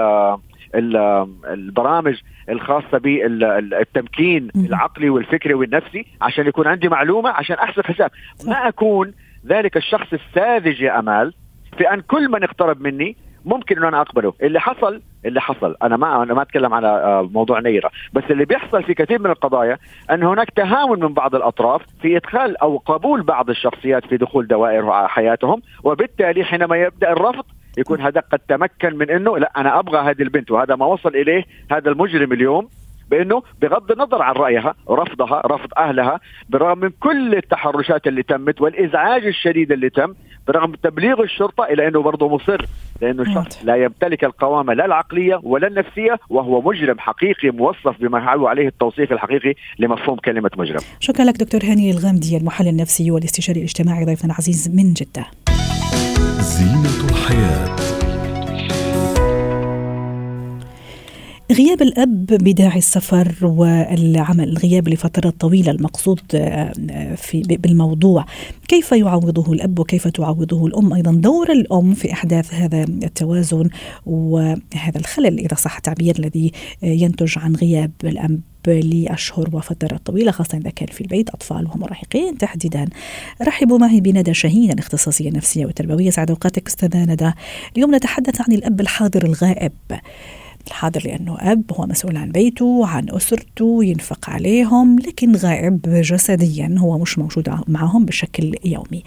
البرامج 0.75 2.15
الخاصة 2.49 2.97
بالتمكين 2.97 4.49
العقلي 4.55 5.09
والفكري 5.09 5.53
والنفسي 5.53 6.05
عشان 6.21 6.47
يكون 6.47 6.67
عندي 6.67 6.89
معلومة 6.89 7.29
عشان 7.29 7.55
أحسب 7.55 7.85
حساب. 7.85 8.11
ما 8.45 8.67
أكون 8.67 9.13
ذلك 9.47 9.77
الشخص 9.77 10.07
الساذج 10.13 10.81
يا 10.81 10.99
أمال 10.99 11.33
في 11.77 11.93
أن 11.93 12.01
كل 12.01 12.29
من 12.29 12.43
اقترب 12.43 12.81
مني 12.81 13.15
ممكن 13.45 13.77
إنه 13.77 13.87
أنا 13.87 14.01
أقبله. 14.01 14.33
اللي 14.41 14.59
حصل 14.59 15.01
اللي 15.25 15.41
حصل. 15.41 15.75
أنا 15.83 15.97
ما 15.97 16.23
أنا 16.23 16.33
ما 16.33 16.41
أتكلم 16.41 16.73
على 16.73 16.87
آه، 16.87 17.29
موضوع 17.33 17.59
نيرة. 17.59 17.91
بس 18.13 18.23
اللي 18.29 18.45
بيحصل 18.45 18.83
في 18.83 18.93
كثير 18.93 19.19
من 19.19 19.25
القضايا 19.29 19.77
أن 20.11 20.23
هناك 20.23 20.49
تهاون 20.49 21.03
من 21.03 21.13
بعض 21.13 21.35
الأطراف 21.35 21.81
في 22.01 22.17
إدخال 22.17 22.57
أو 22.57 22.77
قبول 22.77 23.21
بعض 23.21 23.49
الشخصيات 23.49 24.05
في 24.05 24.17
دخول 24.17 24.47
دوائر 24.47 25.07
حياتهم 25.07 25.61
وبالتالي 25.83 26.43
حينما 26.43 26.77
يبدأ 26.77 27.11
الرفض 27.11 27.45
يكون 27.77 28.01
هذا 28.01 28.21
قد 28.31 28.39
تمكن 28.39 28.95
من 28.97 29.09
إنه 29.09 29.37
لا 29.37 29.51
أنا 29.57 29.79
أبغى 29.79 30.11
هذه 30.11 30.21
البنت 30.21 30.51
وهذا 30.51 30.75
ما 30.75 30.85
وصل 30.85 31.15
إليه 31.15 31.45
هذا 31.71 31.89
المجرم 31.89 32.33
اليوم 32.33 32.67
بإنه 33.11 33.43
بغض 33.61 33.91
النظر 33.91 34.21
عن 34.21 34.33
رأيها 34.33 34.75
رفضها 34.89 35.41
رفض 35.45 35.67
أهلها 35.77 36.19
بالرغم 36.49 36.79
من 36.79 36.89
كل 36.99 37.35
التحرشات 37.35 38.07
اللي 38.07 38.23
تمت 38.23 38.61
والإزعاج 38.61 39.25
الشديد 39.25 39.71
اللي 39.71 39.89
تم 39.89 40.13
برغم 40.47 40.71
تبليغ 40.71 41.21
الشرطة 41.21 41.63
إلى 41.63 41.87
إنه 41.87 42.01
برضه 42.01 42.29
مصر 42.29 42.65
لأنه 43.01 43.21
الشخص 43.21 43.59
لا 43.63 43.75
يمتلك 43.75 44.23
القوامه 44.23 44.73
لا 44.73 44.85
العقلية 44.85 45.39
ولا 45.43 45.67
النفسية 45.67 46.19
وهو 46.29 46.61
مجرم 46.61 46.99
حقيقي 46.99 47.49
موصف 47.49 48.01
بما 48.01 48.33
هو 48.33 48.47
عليه 48.47 48.67
التوصيف 48.67 49.11
الحقيقي 49.11 49.53
لمفهوم 49.79 50.17
كلمة 50.17 50.51
مجرم. 50.57 50.79
شكرا 50.99 51.25
لك 51.25 51.37
دكتور 51.37 51.61
هاني 51.63 51.91
الغامدي 51.91 52.37
المحلل 52.37 52.67
النفسي 52.67 53.11
والاستشاري 53.11 53.59
الاجتماعي 53.59 54.05
ضيفنا 54.05 54.31
العزيز 54.31 54.71
من 54.75 54.93
جدة. 54.93 55.25
زينة 56.39 57.08
الحياة 57.31 57.88
غياب 61.51 61.81
الأب 61.81 62.25
بداعي 62.25 62.77
السفر 62.77 63.35
والعمل 63.41 64.49
الغياب 64.49 64.89
لفترات 64.89 65.33
طويلة 65.39 65.71
المقصود 65.71 66.19
آه، 66.35 67.15
في 67.15 67.41
بالموضوع. 67.41 68.25
كيف 68.67 68.91
يعوضه 68.91 69.53
الأب 69.53 69.79
وكيف 69.79 70.07
تعوضه 70.07 70.65
الأم؟ 70.65 70.93
أيضا 70.93 71.11
دور 71.11 71.51
الأم 71.51 71.93
في 71.93 72.13
إحداث 72.13 72.53
هذا 72.53 72.83
التوازن 72.83 73.69
وهذا 74.05 74.95
الخلل 74.95 75.39
إذا 75.39 75.55
صح 75.55 75.75
التعبير 75.75 76.19
الذي 76.19 76.51
ينتج 76.83 77.33
عن 77.37 77.55
غياب 77.55 77.91
الأب 78.03 78.41
لأشهر 78.67 79.49
وفترات 79.55 80.05
طويلة 80.05 80.31
خاصة 80.31 80.57
إذا 80.57 80.69
كان 80.69 80.87
في 80.87 81.01
البيت. 81.01 81.29
أطفال 81.29 81.67
ومراهقين 81.75 82.37
تحديدا. 82.37 82.85
رحبوا 83.41 83.77
معي 83.77 84.01
بندى 84.01 84.33
شاهين 84.33 84.71
الاختصاصية 84.71 85.29
النفسية 85.29 85.65
والتربوية 85.65 86.09
سعد 86.09 86.29
أوقاتك 86.29 86.67
أستاذة 86.67 87.03
ندى. 87.03 87.31
اليوم 87.77 87.95
نتحدث 87.95 88.41
عن 88.41 88.55
الأب 88.55 88.81
الحاضر 88.81 89.25
الغائب. 89.25 89.71
الحاضر 90.69 91.01
لأنه 91.05 91.37
أب 91.39 91.63
هو 91.71 91.85
مسؤول 91.85 92.17
عن 92.17 92.31
بيته 92.31 92.87
عن 92.87 93.05
أسرته 93.09 93.83
ينفق 93.83 94.29
عليهم 94.29 94.99
لكن 94.99 95.35
غائب 95.35 95.81
جسديا 95.81 96.75
هو 96.77 96.97
مش 96.97 97.17
موجود 97.17 97.49
معهم 97.67 98.05
بشكل 98.05 98.55
يومي. 98.65 99.03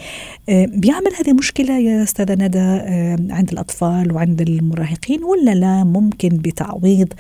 آه، 0.49 0.67
بيعمل 0.67 1.11
هذه 1.19 1.33
مشكلة 1.33 1.79
يا 1.79 2.03
أستاذة 2.03 2.35
ندى 2.35 2.59
آه، 2.59 3.17
عند 3.31 3.53
الأطفال 3.53 4.13
وعند 4.13 4.41
المراهقين 4.41 5.25
ولا 5.25 5.55
لا؟ 5.55 5.85
ممكن 5.85 6.29
بتعويض 6.29 7.13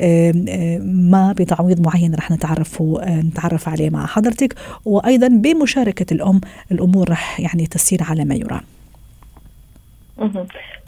آه، 0.00 0.78
ما 0.84 1.32
بتعويض 1.32 1.80
معين 1.80 2.14
رح 2.14 2.30
نتعرف 2.30 2.82
نتعرف 3.08 3.68
عليه 3.68 3.90
مع 3.90 4.06
حضرتك. 4.06 4.54
وأيضا 4.84 5.28
بمشاركة 5.28 6.14
الأم 6.14 6.40
الأمور 6.72 7.10
رح 7.10 7.40
يعني 7.40 7.66
تسير 7.66 8.02
على 8.02 8.24
ما 8.24 8.34
يرام. 8.34 8.62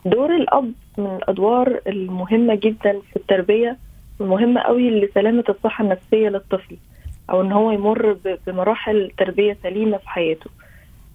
دور 0.05 0.37
الأب 0.37 0.73
من 0.99 1.07
الأدوار 1.17 1.81
المهمة 1.87 2.55
جدا 2.55 3.01
في 3.11 3.17
التربية 3.17 3.77
المهمة 4.21 4.61
قوي 4.61 4.91
لسلامة 5.01 5.45
الصحة 5.49 5.85
النفسية 5.85 6.29
للطفل 6.29 6.77
أو 7.31 7.41
إن 7.41 7.53
هو 7.53 7.71
يمر 7.71 8.17
بمراحل 8.47 9.11
تربية 9.19 9.57
سليمة 9.63 9.97
في 9.97 10.09
حياته. 10.09 10.51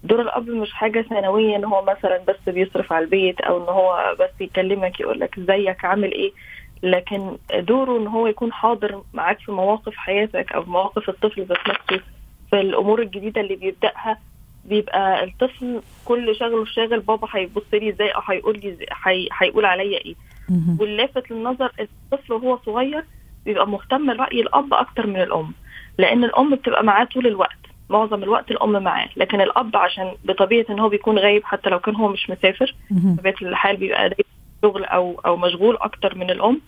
دور 0.03 0.21
الأب 0.21 0.49
مش 0.49 0.73
حاجة 0.73 1.01
ثانوية 1.01 1.55
إن 1.55 1.65
هو 1.65 1.81
مثلا 1.81 2.21
بس 2.27 2.53
بيصرف 2.53 2.93
على 2.93 3.05
البيت 3.05 3.41
أو 3.41 3.57
إن 3.57 3.69
هو 3.69 4.15
بس 4.19 4.41
يكلمك 4.41 4.99
يقول 4.99 5.19
لك 5.19 5.37
إزيك 5.37 5.85
عامل 5.85 6.11
إيه؟ 6.11 6.31
لكن 6.83 7.37
دوره 7.59 7.97
إن 7.97 8.07
هو 8.07 8.27
يكون 8.27 8.53
حاضر 8.53 9.01
معاك 9.13 9.39
في 9.39 9.51
مواقف 9.51 9.95
حياتك 9.95 10.51
أو 10.51 10.63
مواقف 10.65 11.09
الطفل 11.09 11.41
ذات 11.45 11.57
نفسه 11.69 12.03
في 12.49 12.59
الأمور 12.61 13.01
الجديدة 13.01 13.41
اللي 13.41 13.55
بيبدأها 13.55 14.17
بيبقى 14.65 15.23
الطفل 15.23 15.81
كل 16.05 16.35
شغله 16.35 16.65
شاغل 16.65 16.99
بابا 16.99 17.27
هيبص 17.31 17.63
لي 17.73 17.89
إزاي 17.89 18.09
أو 18.09 18.21
هيقول 18.29 18.59
لي 18.59 18.77
هيقول 19.41 19.65
عليا 19.65 19.97
إيه. 20.05 20.15
واللافت 20.79 21.31
للنظر 21.31 21.71
الطفل 21.79 22.33
وهو 22.33 22.59
صغير 22.65 23.03
بيبقى 23.45 23.67
مهتم 23.67 24.11
لراي 24.11 24.41
الأب 24.41 24.73
أكتر 24.73 25.07
من 25.07 25.21
الأم 25.21 25.51
لأن 25.97 26.23
الأم 26.23 26.55
بتبقى 26.55 26.83
معاه 26.83 27.03
طول 27.05 27.27
الوقت 27.27 27.57
معظم 27.89 28.23
الوقت 28.23 28.51
الأم 28.51 28.83
معاه 28.83 29.09
لكن 29.17 29.41
الأب 29.41 29.75
عشان 29.77 30.11
بطبيعة 30.23 30.65
إن 30.69 30.79
هو 30.79 30.89
بيكون 30.89 31.19
غايب 31.19 31.43
حتى 31.43 31.69
لو 31.69 31.79
كان 31.79 31.95
هو 31.95 32.07
مش 32.07 32.29
مسافر 32.29 32.75
بطبيعة 32.91 33.35
الحال 33.41 33.77
بيبقى 33.77 34.15
شغل 34.61 34.83
أو 34.85 35.21
أو 35.25 35.37
مشغول 35.37 35.77
أكتر 35.81 36.15
من 36.15 36.29
الأم 36.31 36.61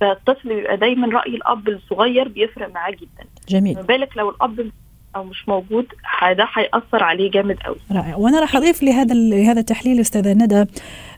فالطفل 0.00 0.48
بيبقى 0.48 0.76
دايما 0.76 1.08
رأي 1.18 1.34
الأب 1.34 1.68
الصغير 1.68 2.28
بيفرق 2.28 2.68
معاه 2.74 2.90
جدا. 2.90 3.24
جميل. 3.48 3.74
ما 3.74 3.82
بالك 3.82 4.16
لو 4.16 4.30
الأب 4.30 4.70
أو 5.16 5.24
مش 5.24 5.48
موجود 5.48 5.86
ده 6.22 6.48
هيأثر 6.54 7.02
عليه 7.02 7.30
جامد 7.30 7.56
قوي 7.56 7.76
رائع. 7.92 8.16
وأنا 8.16 8.40
راح 8.40 8.56
أضيف 8.56 8.82
لهذا 8.82 9.14
لهذا 9.14 9.60
التحليل 9.60 10.00
أستاذة 10.00 10.32
ندى 10.32 10.64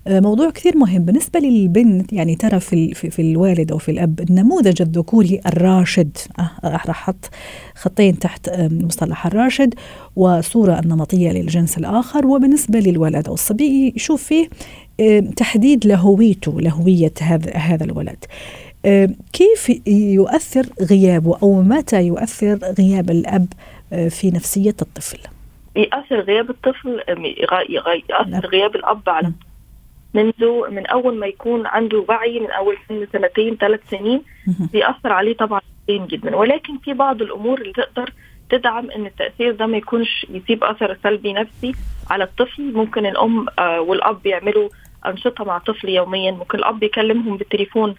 آه، 0.06 0.20
موضوع 0.20 0.50
كثير 0.50 0.76
مهم. 0.76 1.04
بالنسبة 1.04 1.40
للبنت 1.40 2.12
يعني 2.12 2.36
ترى 2.36 2.60
في 2.60 2.94
في, 2.94 3.10
في 3.10 3.22
الوالد 3.22 3.72
أو 3.72 3.78
في 3.78 3.90
الأب 3.90 4.20
النموذج 4.20 4.82
الذكوري 4.82 5.40
الراشد. 5.46 6.16
آه 6.38 6.50
راح 6.64 6.88
أحط 6.88 7.30
خطين 7.74 8.18
تحت 8.18 8.50
مصطلح 8.58 9.26
الراشد 9.26 9.74
وصورة 10.16 10.78
النمطية 10.78 11.30
للجنس 11.30 11.78
الآخر. 11.78 12.26
وبالنسبة 12.26 12.78
للولد 12.78 13.28
أو 13.28 13.34
الصبي 13.34 13.92
يشوف 13.96 14.22
فيه 14.22 14.48
تحديد 15.36 15.86
لهويته 15.86 16.60
لهوية 16.60 17.12
هذا 17.20 17.50
هذا 17.56 17.84
الولد. 17.84 18.24
كيف 19.32 19.86
يؤثر 19.86 20.66
غيابه 20.80 21.38
أو 21.42 21.62
متى 21.62 22.02
يؤثر 22.02 22.58
غياب 22.78 23.10
الأب 23.10 23.46
في 24.08 24.30
نفسية 24.30 24.76
الطفل. 24.82 25.18
يأثر 25.76 26.20
غياب 26.20 26.50
الطفل 26.50 27.02
يأثر 27.08 28.28
نعم. 28.28 28.40
غياب 28.40 28.76
الأب 28.76 29.08
على 29.08 29.32
منذ 30.14 30.70
من 30.70 30.86
أول 30.86 31.18
ما 31.18 31.26
يكون 31.26 31.66
عنده 31.66 32.04
وعي 32.08 32.40
من 32.40 32.50
أول 32.50 32.76
سن 32.88 33.06
سنتين 33.12 33.56
ثلاث 33.56 33.80
سنين 33.90 34.22
بيأثر 34.72 35.12
عليه 35.12 35.36
طبعا 35.36 35.60
جدا. 35.90 36.36
ولكن 36.36 36.78
في 36.78 36.92
بعض 36.94 37.22
الأمور 37.22 37.60
اللي 37.60 37.72
تقدر 37.72 38.12
تدعم 38.50 38.90
إن 38.90 39.06
التأثير 39.06 39.52
ده 39.52 39.66
ما 39.66 39.76
يكونش 39.76 40.26
يسيب 40.30 40.64
أثر 40.64 40.96
سلبي 41.02 41.32
نفسي 41.32 41.74
على 42.10 42.24
الطفل. 42.24 42.72
ممكن 42.72 43.06
الأم 43.06 43.46
آه، 43.58 43.80
والأب 43.80 44.26
يعملوا 44.26 44.68
أنشطة 45.06 45.44
مع 45.44 45.56
الطفل 45.56 45.88
يوميا. 45.88 46.30
ممكن 46.30 46.58
الأب 46.58 46.82
يكلمهم 46.82 47.36
بالتليفون 47.36 47.94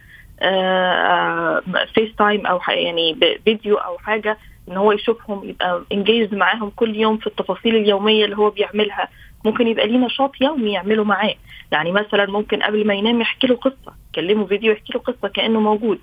FaceTime 1.93 2.45
أو 2.45 2.59
يعني 2.67 3.17
فيديو 3.45 3.75
أو 3.75 3.97
حاجة. 3.97 4.37
إن 4.69 4.77
هو 4.77 4.91
يشوفهم 4.91 5.49
يبقى 5.49 5.83
انجيز 5.91 6.33
معاهم 6.33 6.71
كل 6.75 6.95
يوم 6.95 7.17
في 7.17 7.27
التفاصيل 7.27 7.75
اليومية 7.75 8.25
اللي 8.25 8.37
هو 8.37 8.49
بيعملها. 8.49 9.07
ممكن 9.45 9.67
يبقى 9.67 9.87
ليه 9.87 9.97
نشاط 9.97 10.31
يومي 10.41 10.71
يعمله 10.71 11.03
معاه. 11.03 11.33
يعني 11.71 11.91
مثلا 11.91 12.31
ممكن 12.31 12.63
قبل 12.63 12.87
ما 12.87 12.93
ينام 12.93 13.21
يحكي 13.21 13.47
له 13.47 13.55
قصة 13.55 13.93
يكلمه 14.13 14.45
فيديو 14.45 14.71
يحكي 14.71 14.93
له 14.93 14.99
قصة 14.99 15.27
كأنه 15.27 15.59
موجود. 15.59 15.99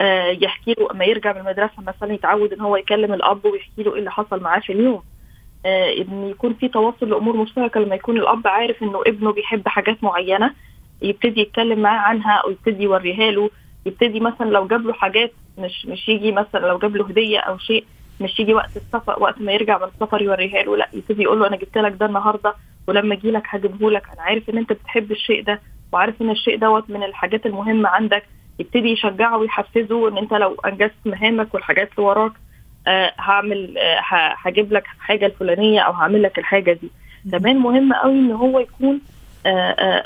آه 0.00 0.26
يحكي 0.40 0.74
له 0.78 0.90
اما 0.90 1.04
يرجع 1.04 1.32
من 1.32 1.40
المدرسة 1.40 1.82
مثلا 1.86 2.12
يتعود 2.12 2.52
إن 2.52 2.60
هو 2.60 2.76
يكلم 2.76 3.14
الأب 3.14 3.44
ويحكي 3.44 3.82
له 3.82 3.92
إيه 3.92 3.98
اللي 3.98 4.10
حصل 4.10 4.40
معاه 4.40 4.60
في 4.60 4.72
اليوم. 4.72 5.02
آه 5.66 5.92
إن 5.92 6.28
يكون 6.30 6.54
في 6.54 6.68
تواصل 6.68 7.10
لأمور 7.10 7.36
مشتركة 7.36 7.80
لما 7.80 7.94
يكون 7.94 8.16
الأب 8.16 8.46
عارف 8.46 8.82
إنه 8.82 9.02
ابنه 9.06 9.32
بيحب 9.32 9.68
حاجات 9.68 10.04
معينة 10.04 10.54
يبتدي 11.02 11.40
يتكلم 11.40 11.78
معاه 11.78 11.98
عنها 11.98 12.32
أو 12.32 12.50
يبتدي 12.50 12.82
يوريها 12.82 13.30
له. 13.30 13.50
يبتدي 13.86 14.20
مثلا 14.20 14.50
لو 14.50 14.66
جاب 14.66 14.86
له 14.86 14.92
حاجات 14.92 15.32
مش 15.58 15.86
مش 15.86 16.08
يجي 16.08 16.32
مثلا 16.32 16.66
لو 16.66 16.78
جاب 16.78 16.96
له 16.96 17.06
هدية 17.08 17.38
أو 17.38 17.58
شيء 17.58 17.84
مش 18.20 18.40
يجي 18.40 18.54
وقت 18.54 18.76
السفر 18.76 19.22
وقت 19.22 19.40
ما 19.40 19.52
يرجع 19.52 19.78
من 19.78 19.84
السفر 19.84 20.22
يوريها 20.22 20.62
له 20.62 20.76
لا 20.76 20.88
يبتدي 20.92 21.22
يقول 21.22 21.40
له 21.40 21.46
أنا 21.46 21.56
جبت 21.56 21.78
لك 21.78 21.92
ده 21.92 22.06
النهارده 22.06 22.54
ولما 22.88 23.14
أجي 23.14 23.30
لك 23.30 23.42
هجيبه 23.48 23.90
لك. 23.90 24.02
أنا 24.12 24.22
عارف 24.22 24.50
إن 24.50 24.58
أنت 24.58 24.72
بتحب 24.72 25.12
الشيء 25.12 25.42
ده 25.44 25.60
وعارف 25.92 26.22
إن 26.22 26.30
الشيء 26.30 26.58
دوت 26.58 26.90
من 26.90 27.02
الحاجات 27.02 27.46
المهمة 27.46 27.88
عندك. 27.88 28.22
يبتدي 28.58 28.88
يشجعه 28.88 29.38
ويحفزه 29.38 30.08
إن 30.08 30.18
أنت 30.18 30.32
لو 30.34 30.54
أنجزت 30.66 30.94
مهامك 31.04 31.54
والحاجات 31.54 31.90
اللي 31.98 32.08
وراك 32.08 32.32
آه 32.86 33.12
هعمل 33.18 33.78
آه 33.78 34.02
هجيب 34.42 34.72
لك 34.72 34.84
حاجة 34.98 35.26
الفلانية 35.26 35.80
أو 35.80 35.92
هعمل 35.92 36.22
لك 36.22 36.38
الحاجة 36.38 36.72
دي. 36.72 36.90
كمان 37.32 37.56
مهم 37.58 37.92
قوي 37.92 38.12
إن 38.12 38.30
هو 38.32 38.58
يكون 38.60 39.00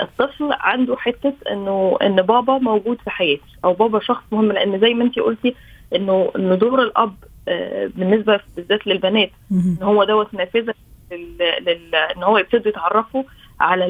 الطفل 0.01 0.49
عنده 0.51 0.95
حتة 0.95 1.33
انه 1.51 1.97
إن 2.01 2.15
بابا 2.15 2.57
موجود 2.57 2.97
في 3.03 3.09
حياتي 3.09 3.57
أو 3.65 3.73
بابا 3.73 3.99
شخص 3.99 4.23
مهم 4.31 4.51
لأن 4.51 4.79
زي 4.79 4.93
ما 4.93 5.03
انت 5.03 5.19
قلتي 5.19 5.55
إنه 5.95 6.31
ان 6.35 6.57
دور 6.57 6.81
الأب 6.81 7.15
آه 7.47 7.89
بالنسبة 7.95 8.39
بالذات 8.55 8.87
للبنات 8.87 9.31
إن 9.51 9.77
هو 9.81 10.03
دوت 10.03 10.33
نافذة 10.33 10.73
لل... 11.11 11.95
إن 12.17 12.23
هو 12.23 12.37
يبتدوا 12.37 12.67
يتعرفوا 12.67 13.23
على 13.59 13.83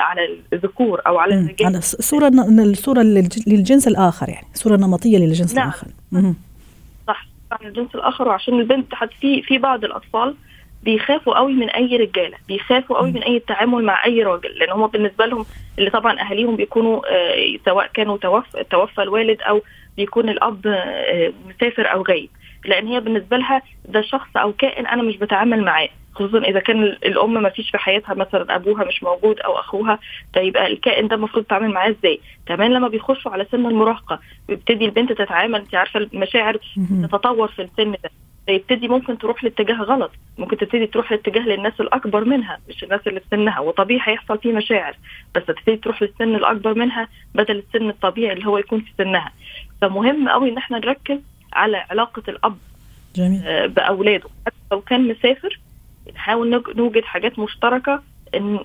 على 0.00 0.38
الذكور 0.52 1.00
أو 1.06 1.18
على 1.18 1.34
الرجال. 1.34 1.66
على 1.66 1.78
الصورة 1.78 2.28
الصورة 2.58 3.02
للجنس 3.46 3.88
الآخر 3.88 4.28
يعني 4.28 4.46
صورة 4.54 4.76
نمطية 4.76 5.18
للجنس 5.18 5.54
نعم. 5.54 5.68
الآخر. 5.68 5.86
صح. 7.06 7.26
عن 7.52 7.66
الجنس 7.66 7.94
الآخر 7.94 8.28
وعشان 8.28 8.60
البنت 8.60 8.94
حتى 8.94 9.14
في 9.20 9.42
في 9.42 9.58
بعض 9.58 9.84
الأطفال 9.84 10.34
بيخافوا 10.82 11.34
قوي 11.38 11.52
من 11.52 11.70
أي 11.70 11.96
رجالة 11.96 12.36
بيخافوا 12.48 12.98
قوي 12.98 13.12
من 13.12 13.22
أي 13.22 13.38
تعامل 13.38 13.84
مع 13.84 14.04
أي 14.04 14.22
راجل 14.22 14.48
لأن 14.58 14.70
هم 14.70 14.86
بالنسبة 14.86 15.26
لهم 15.26 15.46
اللي 15.78 15.90
طبعا 15.90 16.20
أهاليهم 16.20 16.56
بيكونوا 16.56 17.00
آه 17.06 17.56
سواء 17.64 17.86
كانوا 17.94 18.16
توفى 18.16 18.64
توفى 18.70 19.02
الوالد 19.02 19.40
أو 19.42 19.62
بيكون 19.96 20.28
الأب 20.28 20.66
آه 20.66 21.32
مسافر 21.48 21.92
أو 21.92 22.02
غايب. 22.02 22.28
لأن 22.64 22.86
هي 22.86 23.00
بالنسبة 23.00 23.36
لها 23.36 23.62
ده 23.84 24.02
شخص 24.02 24.36
أو 24.36 24.52
كائن 24.52 24.86
أنا 24.86 25.02
مش 25.02 25.16
بتعامل 25.16 25.64
معاه 25.64 25.88
خصوصا 26.14 26.38
إذا 26.38 26.60
كان 26.60 26.82
الأم 26.82 27.42
ما 27.42 27.48
فيش 27.48 27.70
في 27.70 27.78
حياتها 27.78 28.14
مثلا 28.14 28.56
أبوها 28.56 28.84
مش 28.84 29.02
موجود 29.02 29.40
أو 29.40 29.58
أخوها 29.58 29.98
فيبقى 30.34 30.66
الكائن 30.66 31.08
ده 31.08 31.16
المفروض 31.16 31.44
تتعامل 31.44 31.68
معاه 31.70 31.90
إزاي؟ 31.90 32.20
كمان 32.46 32.72
لما 32.72 32.88
بيخشوا 32.88 33.30
على 33.32 33.46
سن 33.52 33.66
المراهقة 33.66 34.20
بيبتدي 34.48 34.84
البنت 34.84 35.12
تتعامل 35.12 35.54
أنت 35.60 35.74
عارفة 35.74 36.00
المشاعر 36.00 36.56
تتطور 37.02 37.48
في 37.48 37.62
السن 37.62 37.92
ده. 37.92 38.10
فيبتدي 38.48 38.88
ممكن 38.88 39.18
تروح 39.18 39.44
لاتجاه 39.44 39.82
غلط. 39.82 40.10
ممكن 40.38 40.56
تبتدي 40.56 40.86
تروح 40.86 41.12
لاتجاه 41.12 41.42
للناس 41.42 41.80
الأكبر 41.80 42.24
منها 42.24 42.58
مش 42.68 42.84
الناس 42.84 43.00
اللي 43.06 43.20
في 43.20 43.26
سنها. 43.30 43.60
وطبيعي 43.60 44.00
هيحصل 44.04 44.38
فيه 44.38 44.52
مشاعر 44.52 44.96
بس 45.34 45.44
تبتدي 45.46 45.76
تروح 45.76 46.02
للسن 46.02 46.34
الأكبر 46.34 46.74
منها 46.74 47.08
بدل 47.34 47.56
السن 47.58 47.88
الطبيعي 47.88 48.32
اللي 48.32 48.46
هو 48.46 48.58
يكون 48.58 48.80
في 48.80 48.90
سنها. 48.98 49.32
فمهم 49.80 50.28
قوي 50.28 50.50
إن 50.50 50.56
إحنا 50.56 50.78
نركز 50.78 51.18
على 51.52 51.76
علاقة 51.90 52.22
الأب 52.28 52.58
جميل. 53.16 53.42
آه، 53.46 53.66
بأولاده. 53.66 54.28
حتى 54.46 54.56
لو 54.72 54.80
كان 54.80 55.08
مسافر 55.08 55.58
نحاول 56.14 56.62
نوجد 56.76 57.04
حاجات 57.04 57.38
مشتركة 57.38 58.02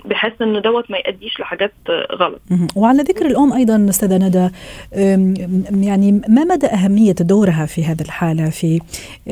بحيث 0.05 0.33
انه 0.41 0.59
دوت 0.59 0.91
ما 0.91 0.97
يؤديش 0.97 1.39
لحاجات 1.39 1.73
غلط. 2.11 2.41
وعلى 2.75 3.03
ذكر 3.03 3.25
الأم 3.25 3.53
أيضا 3.53 3.85
أستاذة 3.89 4.17
ندى 4.17 4.49
يعني 5.87 6.11
ما 6.11 6.43
مدى 6.43 6.67
أهمية 6.67 7.11
دورها 7.13 7.65
في 7.65 7.85
هذه 7.85 8.01
الحالة 8.01 8.49
في 8.49 8.81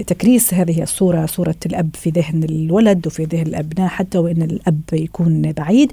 تكريس 0.07 0.53
هذه 0.53 0.83
الصورة 0.83 1.25
صورة 1.25 1.55
الأب 1.65 1.89
في 1.93 2.09
ذهن 2.09 2.43
الولد 2.43 3.07
وفي 3.07 3.23
ذهن 3.23 3.47
الأبناء 3.47 3.87
حتى 3.87 4.17
وإن 4.17 4.41
الأب 4.41 4.81
يكون 4.93 5.51
بعيد 5.51 5.91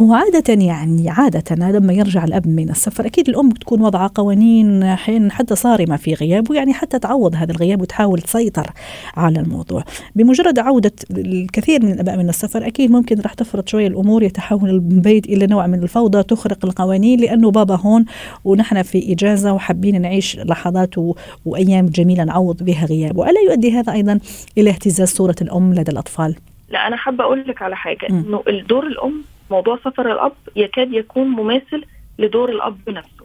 وعاده 0.00 0.54
يعني 0.64 1.10
عادة 1.10 1.56
لما 1.78 1.92
يرجع 1.92 2.24
الأب 2.24 2.46
من 2.46 2.70
السفر 2.70 3.06
أكيد 3.06 3.28
الأم 3.28 3.50
تكون 3.50 3.80
وضع 3.80 4.06
قوانين 4.14 4.94
حين 4.94 5.30
حتى 5.30 5.54
صارمة 5.54 5.96
في 5.96 6.14
غيابه 6.14 6.54
يعني 6.54 6.74
حتى 6.74 6.98
تعوض 6.98 7.34
هذا 7.34 7.52
الغياب 7.52 7.80
وتحاول 7.80 8.20
تسيطر 8.20 8.70
على 9.16 9.40
الموضوع. 9.40 9.84
بمجرد 10.14 10.58
عودة 10.58 10.92
الكثير 11.10 11.84
من 11.84 11.92
الأباء 11.92 12.16
من 12.16 12.28
السفر 12.28 12.66
أكيد 12.66 12.90
ممكن 12.90 13.20
راح 13.20 13.34
تفرض 13.34 13.55
تفرط 13.56 13.68
شوي 13.68 13.86
الأمور 13.86 14.22
يتحول 14.22 14.70
البيت 14.70 15.26
إلى 15.26 15.46
نوع 15.46 15.66
من 15.66 15.82
الفوضى 15.82 16.22
تخرق 16.22 16.64
القوانين 16.64 17.20
لأنه 17.20 17.50
بابا 17.50 17.74
هون 17.76 18.04
ونحن 18.44 18.82
في 18.82 19.12
إجازة 19.12 19.52
وحابين 19.52 20.02
نعيش 20.02 20.38
لحظات 20.38 20.98
و... 20.98 21.14
وأيام 21.44 21.86
جميلة 21.86 22.24
نعوض 22.24 22.62
بها 22.62 22.86
غيابه، 22.86 23.30
الا 23.30 23.40
يؤدي 23.40 23.72
هذا 23.72 23.92
أيضا 23.92 24.20
إلى 24.58 24.70
اهتزاز 24.70 25.08
صورة 25.08 25.34
الأم 25.42 25.74
لدى 25.74 25.92
الأطفال؟ 25.92 26.36
لا 26.70 26.86
أنا 26.86 26.96
حابة 26.96 27.24
أقول 27.24 27.44
لك 27.48 27.62
على 27.62 27.76
حاجة 27.76 28.06
إنه 28.10 28.42
الدور 28.48 28.86
الأم 28.86 29.22
موضوع 29.50 29.78
سفر 29.84 30.12
الأب 30.12 30.32
يكاد 30.56 30.92
يكون 30.92 31.28
مماثل 31.28 31.84
لدور 32.18 32.50
الأب 32.50 32.78
نفسه. 32.88 33.15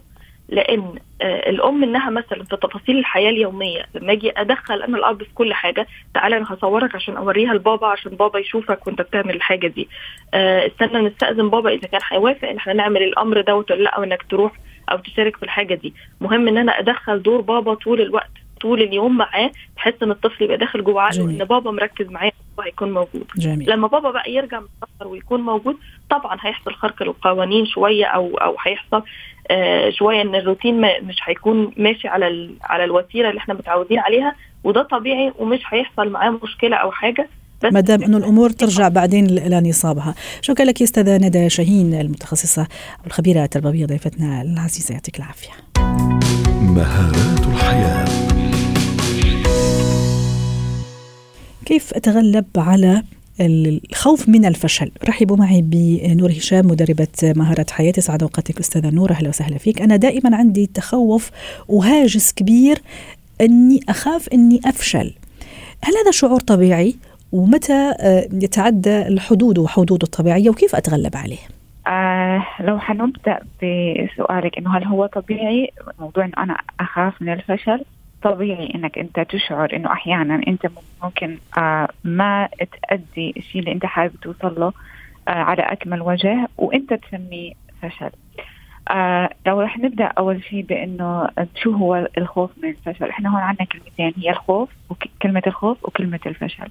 لأن 0.52 0.96
آه، 1.22 1.50
الأم 1.50 1.84
إنها 1.84 2.10
مثلا 2.10 2.44
في 2.44 2.58
تفاصيل 2.58 2.98
الحياة 2.98 3.30
اليومية 3.30 3.86
لما 3.96 4.12
أجي 4.14 4.32
أدخل 4.38 4.82
أنا 4.82 4.98
الاب 4.98 5.24
في 5.24 5.34
كل 5.36 5.54
حاجة 5.54 5.88
تعالى 6.14 6.38
أنا 6.38 6.46
هصورك 6.50 6.96
عشان 6.96 7.18
أوريها 7.18 7.54
لبابا 7.54 7.88
عشان 7.88 8.12
بابا 8.12 8.40
يشوفك 8.40 8.88
وأنت 8.88 9.02
بتعمل 9.02 9.36
الحاجة 9.36 9.68
دي. 9.68 9.88
آه، 10.34 10.68
استنى 10.68 11.02
نستأذن 11.08 11.50
بابا 11.50 11.70
إذا 11.70 11.88
كان 11.88 12.02
هيوافق 12.12 12.48
إن 12.50 12.58
إحنا 12.58 12.74
نعمل 12.74 13.04
الأمر 13.04 13.42
دوت 13.42 13.72
ولا 13.72 13.84
لأ 13.84 13.90
أو 13.90 14.04
انك 14.04 14.24
تروح 14.30 14.52
أو 14.92 14.98
تشارك 14.98 15.36
في 15.38 15.44
الحاجة 15.44 15.76
دي. 15.76 15.94
مهم 16.22 16.48
إن 16.48 16.58
أنا 16.58 16.80
أدخل 16.80 17.22
دور 17.22 17.42
بابا 17.42 17.74
طول 17.74 18.02
الوقت 18.02 18.32
طول 18.62 18.82
اليوم 18.82 19.18
معاه 19.18 19.52
بحيث 19.78 20.04
إن 20.04 20.12
الطفل 20.12 20.44
يبقى 20.44 20.58
داخل 20.58 20.84
جوه 20.84 21.02
عقله 21.02 21.24
إن 21.26 21.44
بابا 21.44 21.72
مركز 21.72 22.10
معاه 22.10 22.32
هيكون 22.66 22.92
موجود. 22.92 23.26
جميل. 23.36 23.70
لما 23.70 23.88
بابا 23.88 24.12
بقى 24.12 24.32
يرجع 24.32 24.60
من 24.60 24.66
السفر 24.84 25.08
ويكون 25.08 25.42
موجود 25.42 25.78
طبعا 26.10 26.38
هيحصل 26.42 26.74
خرق 26.74 27.04
للقوانين 27.04 27.66
شوية 27.66 28.06
أو 28.06 28.38
أو 28.38 28.56
هيحصل 28.66 29.04
شوية 29.90 30.22
إن 30.22 30.36
الروتين 30.36 30.82
مش 30.82 31.16
هيكون 31.24 31.72
ماشي 31.78 32.08
على 32.08 32.50
على 32.62 32.84
الوتيرة 32.84 33.30
اللي 33.30 33.40
إحنا 33.40 33.54
متعودين 33.54 34.00
عليها 34.00 34.36
وده 34.64 34.84
طبيعي 34.84 35.34
ومش 35.40 35.60
هيحصل 35.70 36.10
معاه 36.10 36.40
مشكلة 36.44 36.76
أو 36.76 36.92
حاجة 36.92 37.30
ما 37.64 37.80
دام 37.80 38.04
إنه 38.04 38.18
الأمور 38.18 38.50
ترجع 38.50 38.88
بعدين 38.88 39.26
إلى 39.26 39.70
نصابها. 39.70 40.16
شكرا 40.42 40.66
لك 40.66 40.82
أستاذة 40.82 41.18
ندى 41.18 41.50
شاهين 41.50 41.94
المتخصصة 41.94 42.68
والخبيره 43.04 43.44
التربوية 43.44 43.86
ضيفتنا 43.86 44.42
العزيزة. 44.42 44.94
يعطيك 44.94 45.18
العافية. 45.18 45.50
مهارات 46.62 47.48
الحياة. 47.48 48.06
كيف 51.66 51.94
أتغلب 51.94 52.46
على 52.58 53.04
الخوف 53.42 54.30
من 54.30 54.46
الفشل. 54.46 54.92
رحبوا 55.10 55.38
معي 55.38 55.62
بنور 55.62 56.32
هشام 56.32 56.68
مدربة 56.68 57.08
مهارات 57.24 57.72
حياة 57.72 57.92
سعد 57.92 58.24
أوقاتك 58.24 58.60
أستاذة 58.60 58.90
نور 58.90 59.12
أهلا 59.12 59.30
وسهلا 59.30 59.58
فيك. 59.58 59.82
أنا 59.82 59.96
دائما 59.96 60.36
عندي 60.36 60.66
تخوف 60.66 61.32
وهاجس 61.68 62.34
كبير 62.34 62.82
أني 63.42 63.80
أخاف 63.90 64.30
أني 64.34 64.60
أفشل. 64.66 65.14
هل 65.84 65.94
هذا 66.02 66.12
شعور 66.12 66.40
طبيعي؟ 66.40 66.96
ومتى 67.32 67.94
آه، 68.00 68.30
يتعدى 68.34 69.08
الحدود 69.08 69.58
وحدوده 69.58 70.04
الطبيعية؟ 70.04 70.50
وكيف 70.50 70.76
أتغلب 70.76 71.18
عليه؟ 71.18 71.38
آه 71.88 72.46
لو 72.60 72.80
حنبدأ 72.80 73.40
بسؤالك 73.58 74.58
إنه 74.58 74.78
هل 74.78 74.84
هو 74.84 75.06
طبيعي؟ 75.06 75.72
موضوع 76.00 76.26
إنه 76.26 76.34
أنا 76.38 76.58
أخاف 76.80 77.22
من 77.22 77.34
الفشل؟ 77.34 77.84
طبيعي 78.22 78.72
إنك 78.76 78.98
أنت 78.98 79.20
تشعر 79.20 79.76
إنه 79.76 79.92
أحيانا 79.92 80.42
أنت 80.48 80.68
ممكن 81.04 81.38
آه 81.58 81.88
ما 82.04 82.50
تأدي 82.82 83.34
الشيء 83.38 83.60
اللي 83.62 83.72
أنت 83.72 83.86
حابب 83.86 84.16
توصل 84.16 84.60
له 84.60 84.74
آه 85.28 85.32
على 85.32 85.62
أكمل 85.62 86.02
وجه 86.02 86.48
وأنت 86.58 86.94
تسميه 86.94 87.54
فشل. 87.82 88.10
آه 88.90 89.30
لو 89.48 89.62
رح 89.62 89.78
نبدأ 89.78 90.06
أول 90.06 90.44
شيء 90.44 90.62
بإنه 90.62 91.30
شو 91.56 91.72
هو 91.72 92.08
الخوف 92.18 92.52
من 92.64 92.70
الفشل، 92.70 93.10
إحنا 93.10 93.30
هون 93.30 93.42
عندنا 93.42 93.68
كلمتين 93.68 94.14
هي 94.24 94.30
الخوف 94.30 94.70
وكلمه 94.90 95.42
الخوف 95.48 95.86
وكلمة 95.86 96.20
الفشل. 96.26 96.68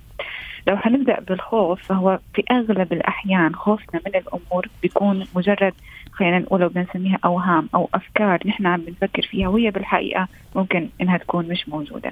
لو 0.66 0.76
حنبدا 0.76 1.20
بالخوف 1.20 1.82
فهو 1.82 2.18
في 2.34 2.44
أغلب 2.50 2.92
الأحيان 2.92 3.54
خوفنا 3.54 4.00
من 4.06 4.14
الأمور 4.14 4.68
بيكون 4.82 5.26
مجرد 5.34 5.72
خلينا 6.12 6.38
نقول 6.38 6.68
بنسميها 6.68 7.18
أوهام 7.24 7.68
أو 7.74 7.88
أفكار 7.94 8.38
نحن 8.46 8.66
عم 8.66 8.80
بنفكر 8.80 9.22
فيها 9.22 9.48
وهي 9.48 9.70
بالحقيقة 9.70 10.28
ممكن 10.56 10.88
إنها 11.00 11.16
تكون 11.16 11.48
مش 11.48 11.68
موجودة. 11.68 12.10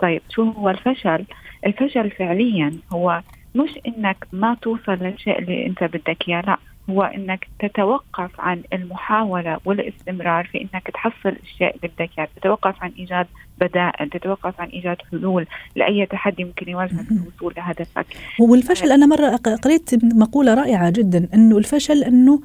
طيب 0.00 0.22
شو 0.30 0.42
هو 0.50 0.70
الفشل؟ 0.70 1.24
الفشل 1.66 2.10
فعليا 2.10 2.72
هو 2.92 3.22
مش 3.54 3.70
إنك 3.86 4.26
ما 4.32 4.56
توصل 4.62 4.92
للشيء 4.92 5.38
اللي 5.38 5.66
أنت 5.66 5.84
بدك 5.84 6.28
إياه 6.28 6.40
لا 6.40 6.58
هو 6.90 7.02
إنك 7.02 7.46
تتوقف 7.58 8.40
عن 8.40 8.62
المحاولة 8.72 9.60
والإستمرار 9.64 10.44
في 10.44 10.60
إنك 10.60 10.90
تحصل 10.94 11.36
الشيء 11.42 11.76
اللي 11.76 11.88
بدك 11.98 12.10
إياه، 12.18 12.28
تتوقف 12.36 12.82
عن 12.82 12.92
إيجاد 12.98 13.26
بدائل، 13.60 14.10
تتوقف 14.10 14.60
عن 14.60 14.68
إيجاد 14.68 14.96
حلول 15.10 15.46
لأي 15.76 16.06
تحدي 16.06 16.44
ممكن 16.44 16.68
يواجهك 16.70 17.00
في 17.00 17.10
الوصول 17.10 17.54
لهدفك. 17.56 18.06
والفشل 18.40 18.92
أنا 18.92 19.06
مرة 19.06 19.36
قريت 19.36 19.90
مقولة 20.14 20.54
رائعة 20.54 20.90
جدا 20.90 21.28
إنه 21.34 21.58
الفشل 21.58 22.04
إنه 22.04 22.40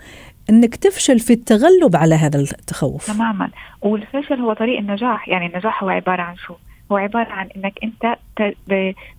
إنك 0.50 0.76
تفشل 0.76 1.20
في 1.20 1.34
التغلب 1.34 1.96
على 1.96 2.16
هذا 2.16 2.40
التخوف. 2.40 3.08
تماما، 3.08 3.50
والفشل 3.82 4.40
هو 4.40 4.54
طريق 4.54 4.80
النجاح، 4.80 5.30
يعني 5.30 5.46
النجاح 5.46 5.84
هو 5.84 5.90
عبارة 5.90 6.22
عن 6.22 6.36
شو؟ 6.36 6.54
هو 6.92 6.98
عبارة 6.98 7.30
عن 7.30 7.50
أنك 7.58 7.80
أنت 7.84 8.18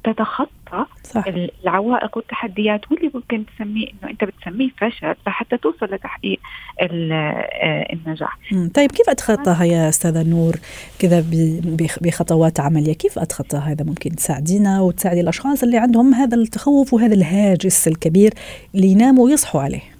تتخطى 0.04 0.86
صح. 1.04 1.24
العوائق 1.64 2.16
والتحديات 2.16 2.92
واللي 2.92 3.10
ممكن 3.14 3.44
تسميه 3.46 3.86
أنه 3.86 4.10
أنت 4.10 4.24
بتسميه 4.24 4.70
فشل 4.78 5.14
لحتى 5.26 5.56
توصل 5.56 5.86
لتحقيق 5.86 6.40
آه، 6.80 7.86
النجاح. 7.92 8.38
طيب 8.74 8.92
كيف 8.92 9.08
أتخطاها 9.08 9.64
يا 9.64 9.88
أستاذة 9.88 10.22
نور؟ 10.22 10.54
كذا 10.98 11.24
بخطوات 12.00 12.60
عملية. 12.60 12.92
كيف 12.92 13.18
أتخطى 13.18 13.56
هذا؟ 13.56 13.84
ممكن 13.84 14.10
تساعدينا 14.10 14.80
وتساعدي 14.80 15.20
الأشخاص 15.20 15.62
اللي 15.62 15.78
عندهم 15.78 16.14
هذا 16.14 16.36
التخوف 16.36 16.94
وهذا 16.94 17.14
الهاجس 17.14 17.88
الكبير 17.88 18.34
اللي 18.74 18.86
يناموا 18.86 19.24
ويصحوا 19.24 19.62
عليه. 19.62 19.93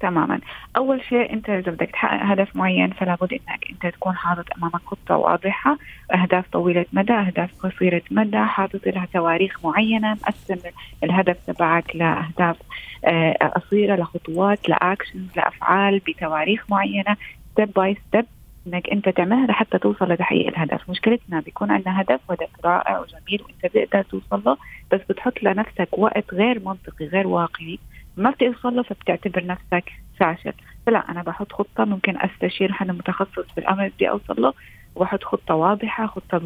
تماما. 0.00 0.40
أول 0.76 1.04
شيء 1.04 1.32
أنت 1.32 1.50
إذا 1.50 1.72
بدك 1.72 1.90
تحقق 1.90 2.22
هدف 2.24 2.56
معين 2.56 2.90
فلا 2.90 3.14
بد 3.20 3.32
إنك 3.32 3.64
أنت 3.70 3.94
تكون 3.94 4.16
حاطط 4.16 4.44
امامك 4.56 4.80
خطة 4.86 5.16
واضحة 5.16 5.78
أهداف 6.14 6.44
طويلة 6.52 6.86
مدى 6.92 7.12
أهداف 7.12 7.50
قصيرة 7.62 8.02
مدى 8.10 8.38
حاطط 8.38 8.86
لها 8.86 9.06
تواريخ 9.12 9.64
معينة 9.64 10.12
مقسم 10.14 10.70
الهدف 11.04 11.36
تبعك 11.46 11.96
لأهداف 11.96 12.56
آه، 13.04 13.32
قصيرة 13.32 13.96
لخطوات 13.96 14.68
ل 14.68 14.76
actions 14.76 15.28
لأفعال 15.36 15.98
بتواريخ 15.98 16.64
معينة. 16.70 17.16
step 17.52 17.72
by 17.72 17.96
step 18.08 18.26
إنك 18.66 18.88
أنت 18.90 19.08
تعملها 19.08 19.46
لحتى 19.46 19.78
توصل 19.78 20.12
لتحقيق 20.12 20.46
الهدف. 20.48 20.90
مشكلتنا 20.90 21.40
بيكون 21.40 21.70
عندنا 21.70 22.00
هدف 22.00 22.20
وهدف 22.28 22.48
رائع 22.64 22.98
وجميل 23.00 23.42
وأنت 23.42 23.76
بتقدر 23.76 24.02
توصل 24.02 24.42
له 24.46 24.56
بس 24.92 25.00
بتحط 25.10 25.42
لنفسك 25.42 25.88
وقت 25.98 26.34
غير 26.34 26.60
منطقي 26.64 27.06
غير 27.06 27.26
واقعي. 27.26 27.78
ما 28.20 28.30
بتوصل 28.30 28.76
له 28.76 28.82
فبتعتبر 28.82 29.46
نفسك 29.46 29.92
فاشل. 30.20 30.52
فلا 30.86 31.10
أنا 31.10 31.22
بحط 31.22 31.52
خطة 31.52 31.84
ممكن 31.84 32.16
أستشير 32.16 32.72
حدا 32.72 32.92
متخصص 32.92 33.44
بالامر 33.56 33.90
بدي 33.96 34.10
أوصل 34.10 34.42
له 34.42 34.52
وبحط 34.96 35.24
خطة 35.24 35.54
واضحة 35.54 36.06
خطة 36.06 36.42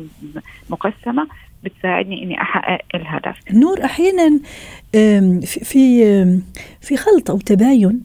مقسمة 0.71 1.27
بتساعدني 1.65 2.23
إني 2.23 2.43
أحقق 2.43 2.79
الهدف. 2.95 3.37
نور 3.51 3.85
أحيانا 3.85 4.41
في 5.43 6.05
في 6.81 6.97
خلط 6.97 7.31
أو 7.31 7.39
تباين 7.39 8.01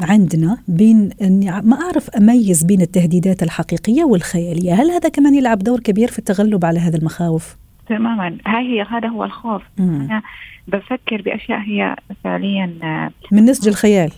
عندنا 0.00 0.58
بين 0.68 1.10
إني 1.22 1.50
ما 1.50 1.80
أعرف 1.80 2.10
أميز 2.10 2.64
بين 2.64 2.80
التهديدات 2.80 3.42
الحقيقية 3.42 4.04
والخيالية، 4.04 4.72
هل 4.72 4.90
هذا 4.90 5.08
كمان 5.08 5.34
يلعب 5.34 5.58
دور 5.58 5.80
كبير 5.80 6.08
في 6.08 6.18
التغلب 6.18 6.64
على 6.64 6.78
هذه 6.78 6.96
المخاوف؟ 6.96 7.56
تماما. 7.88 8.38
هاي 8.46 8.64
هي 8.64 8.82
هذا 8.82 9.08
هو 9.08 9.24
الخوف. 9.24 9.62
مم. 9.78 10.00
أنا 10.00 10.22
بفكر 10.68 11.22
بأشياء 11.22 11.60
هي 11.60 11.96
فعليا 12.24 12.66
من 13.32 13.44
نسج 13.44 13.68
الخيال. 13.68 14.12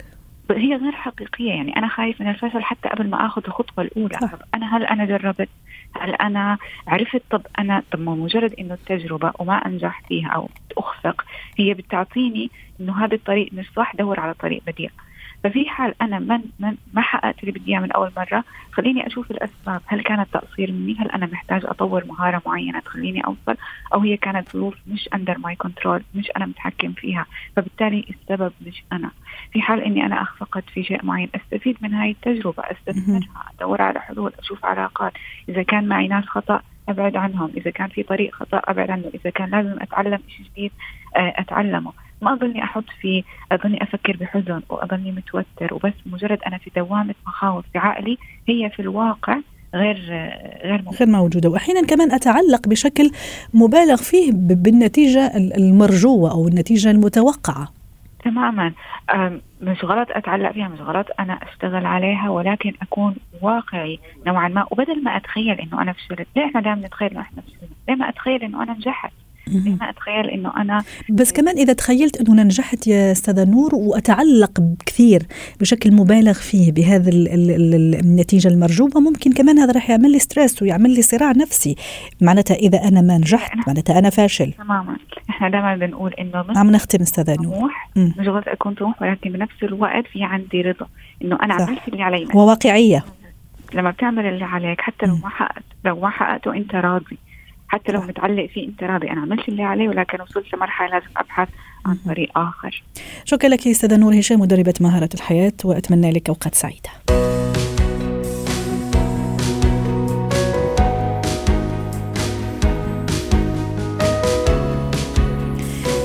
هي 0.51 0.77
غير 0.77 0.93
حقيقية 0.93 1.49
يعني. 1.49 1.77
أنا 1.77 1.89
خايف 1.89 2.21
من 2.21 2.29
الفشل 2.29 2.63
حتى 2.63 2.89
قبل 2.89 3.11
ما 3.11 3.27
آخذ 3.27 3.43
الخطوة 3.47 3.85
الأولى. 3.85 4.19
صح. 4.21 4.31
أنا 4.55 4.77
هل 4.77 4.85
أنا 4.85 5.05
جربت؟ 5.05 5.49
هل 6.01 6.15
أنا 6.15 6.59
عرفت؟ 6.89 7.23
طب 7.31 7.43
أنا 7.59 7.83
طب 7.93 8.01
ما 8.01 8.15
مجرد 8.15 8.55
إنه 8.59 8.75
التجربة 8.75 9.33
وما 9.39 9.55
انجح 9.55 10.03
فيها 10.09 10.29
أو 10.29 10.49
أخفق 10.79 11.25
هي 11.59 11.75
بتعطيني 11.75 12.51
إنه 12.81 13.05
هذا 13.05 13.15
الطريق 13.15 13.49
مش 13.53 13.67
صح 13.77 13.97
دور 13.97 14.21
على 14.21 14.35
طريق 14.35 14.63
بديل 14.67 14.91
ففي 15.45 15.69
حال 15.69 15.95
أنا 16.03 16.19
من, 16.19 16.41
من 16.61 16.77
ما 16.93 17.01
حققت 17.03 17.41
اللي 17.41 17.53
بدي 17.53 17.73
إياه 17.73 17.81
من 17.81 17.93
أول 17.93 18.13
مرة 18.17 18.45
خليني 18.73 19.07
أشوف 19.07 19.31
الأسباب. 19.31 19.81
هل 19.87 20.03
كانت 20.03 20.29
تقصير 20.33 20.73
مني؟ 20.73 20.97
هل 20.99 21.11
أنا 21.11 21.27
محتاج 21.27 21.65
أطور 21.65 22.05
مهارة 22.05 22.43
معينة 22.47 22.81
تخليني 22.81 23.21
أوصل؟ 23.27 23.57
أو 23.95 24.01
هي 24.01 24.17
كانت 24.17 24.53
ظروف 24.53 24.75
مش 24.87 25.09
under 25.15 25.39
my 25.39 25.57
control 25.57 26.03
مش 26.15 26.31
أنا 26.37 26.47
متحكم 26.47 26.93
فيها 26.93 27.27
فبالتالي 27.57 28.05
السبب 28.11 28.53
مش 28.67 28.83
أنا. 28.93 29.11
في 29.53 29.61
حال 29.63 29.81
إني 29.81 30.07
أنا 30.07 30.23
أخفقت 30.23 30.65
في 30.71 30.85
شيء 30.85 31.05
معين 31.05 31.29
أستفيد 31.35 31.77
من 31.81 31.95
هاي 31.95 32.11
التجربة 32.11 32.63
أستثمرها 32.63 33.53
أدور 33.57 33.83
على 33.83 34.01
حلول 34.01 34.33
أشوف 34.39 34.65
علاقات. 34.65 35.13
إذا 35.49 35.63
كان 35.63 35.89
معي 35.89 36.09
ناس 36.09 36.25
خطأ 36.25 36.63
أبعد 36.89 37.17
عنهم. 37.17 37.51
إذا 37.57 37.71
كان 37.71 37.89
في 37.89 38.03
طريق 38.03 38.35
خطأ 38.35 38.61
أبعد 38.65 38.91
عنه. 38.91 39.11
إذا 39.15 39.31
كان 39.31 39.51
لازم 39.51 39.81
أتعلم 39.81 40.19
شيء 40.29 40.47
جديد 40.47 40.73
آه، 41.17 41.35
أتعلمه. 41.37 41.93
ما 42.23 42.33
أظني 42.33 42.65
أحط 42.65 42.85
في 43.01 43.25
أظني 43.53 43.83
أفكر 43.83 44.17
بحزن 44.17 44.63
وأظني 44.69 45.13
متوتر 45.13 45.75
وبس 45.75 45.93
مجرد 46.07 46.39
أنا 46.47 46.59
في 46.59 46.71
دوامة 46.77 47.15
مخاوف 47.27 47.65
في 47.73 47.79
عقلي 47.79 48.19
هي 48.49 48.71
في 48.71 48.83
الواقع 48.83 49.39
غير 49.75 49.97
غير 50.65 50.83
موجودة. 50.83 50.99
غير 50.99 51.09
موجودة. 51.09 51.49
واحيانا 51.49 51.87
كمان 51.87 52.13
أتعلق 52.13 52.69
بشكل 52.69 53.11
مبالغ 53.55 53.97
فيه 53.97 54.33
بالنتيجة 54.33 55.37
المرجوة 55.37 56.31
أو 56.31 56.49
النتيجة 56.49 56.91
المتوقعة. 56.91 57.69
تماما. 58.25 58.73
مش 59.61 59.85
غلط 59.85 60.09
أتعلق 60.11 60.53
فيها 60.53 60.69
مش 60.69 60.81
غلط 60.81 61.07
أنا 61.21 61.33
أشتغل 61.33 61.87
عليها 61.87 62.31
ولكن 62.31 62.73
أكون 62.83 63.17
واقعي 63.43 63.99
نوعا 64.27 64.49
ما. 64.49 64.67
وبدل 64.71 65.05
ما 65.05 65.17
أتخيل 65.17 65.61
إنه 65.61 65.83
أنا 65.83 65.93
فشلت 65.93 66.27
ليه 66.37 66.45
إحنا 66.45 66.61
دائما 66.61 66.87
نتخيل 66.87 67.11
إنه 67.11 67.21
إحنا 67.21 67.43
فشلنا؟ 67.43 67.71
ليه 67.89 67.95
ما 67.95 68.09
أتخيل 68.09 68.43
إنه 68.43 68.63
أنا 68.63 68.73
نجحت؟ 68.73 69.13
ما 69.51 69.91
أتخيل 69.91 70.31
إنه 70.31 70.53
أنا 70.57 70.85
بس 71.11 71.33
كمان 71.33 71.59
إذا 71.59 71.73
تخيلت 71.73 72.21
إنه 72.21 72.43
نجحت 72.43 72.87
يا 72.87 73.13
أستاذة 73.13 73.45
نور 73.45 73.75
وأتعلق 73.75 74.63
كثير 74.87 75.23
بشكل 75.61 75.93
مبالغ 75.93 76.33
فيه 76.33 76.73
بهذا 76.73 77.11
النتيجة 77.11 78.49
المرجوه 78.49 78.91
ممكن 79.01 79.33
كمان 79.33 79.59
هذا 79.59 79.73
راح 79.73 79.91
يعمل 79.91 80.13
لي 80.13 80.19
ستريس 80.19 80.63
ويعمل 80.63 80.91
لي 80.95 81.03
صراع 81.03 81.31
نفسي. 81.31 81.77
معناتها 82.21 82.55
إذا 82.55 82.79
أنا 82.89 83.01
ما 83.01 83.19
نجحت 83.19 83.53
معناتها 83.67 83.99
أنا 83.99 84.11
فاشل. 84.11 84.53
تماما. 84.53 84.97
إحنا 85.31 85.49
دائما 85.49 85.77
بنقول 85.77 86.15
إنه 86.15 86.45
عم 86.57 86.71
نختم 86.71 87.03
أستاذة 87.03 87.37
نور. 87.43 87.71
مش 87.97 88.29
غلط 88.29 88.49
أكون 88.49 88.75
طموح 88.75 89.03
ولكن 89.03 89.33
بنفس 89.33 89.63
الوقت 89.63 90.07
في 90.13 90.25
عندي 90.25 90.63
رضا 90.63 90.87
إنه 91.25 91.39
أنا 91.43 91.55
عملت 91.55 91.89
اللي 91.89 92.03
علي. 92.03 92.29
وواقعية. 92.35 93.05
لما 93.75 93.91
بتعمل 93.91 94.27
اللي 94.27 94.45
عليك 94.45 94.81
حتى 94.81 95.07
لو 95.07 95.17
ما 95.17 95.29
حققت 95.29 95.65
لو 95.85 96.01
ما 96.01 96.11
حققته 96.11 96.55
أنت 96.55 96.75
راضي. 96.75 97.19
حتى 97.69 97.93
لو 97.93 98.01
متعلق 98.01 98.47
فيه 98.47 98.69
انت 98.69 98.83
راضي 98.83 99.11
أنا 99.11 99.21
عملت 99.21 99.49
اللي 99.49 99.63
عليه 99.63 99.89
ولكن 99.89 100.21
وصلت 100.21 100.55
لمرحلة 100.55 100.89
لازم 100.89 101.11
أبحث 101.17 101.49
عن 101.87 101.97
طريق 102.07 102.39
آخر. 102.39 102.83
شكرا 103.25 103.49
لك 103.49 103.67
أستاذة 103.67 103.97
نور 103.97 104.19
هشام 104.19 104.41
مدربة 104.41 104.75
مهارة 104.81 105.09
الحياة 105.15 105.53
وأتمنى 105.65 106.11
لك 106.11 106.29
أوقات 106.29 106.55
سعيدة. 106.55 106.91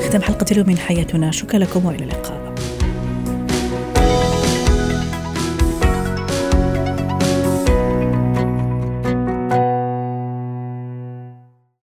ختم 0.08 0.22
حلقة 0.22 0.46
اليوم 0.52 0.68
من 0.68 0.78
حياتنا. 0.78 1.32
شكرا 1.32 1.60
لكم 1.60 1.86
وإلى 1.86 2.04
اللقاء. 2.04 2.31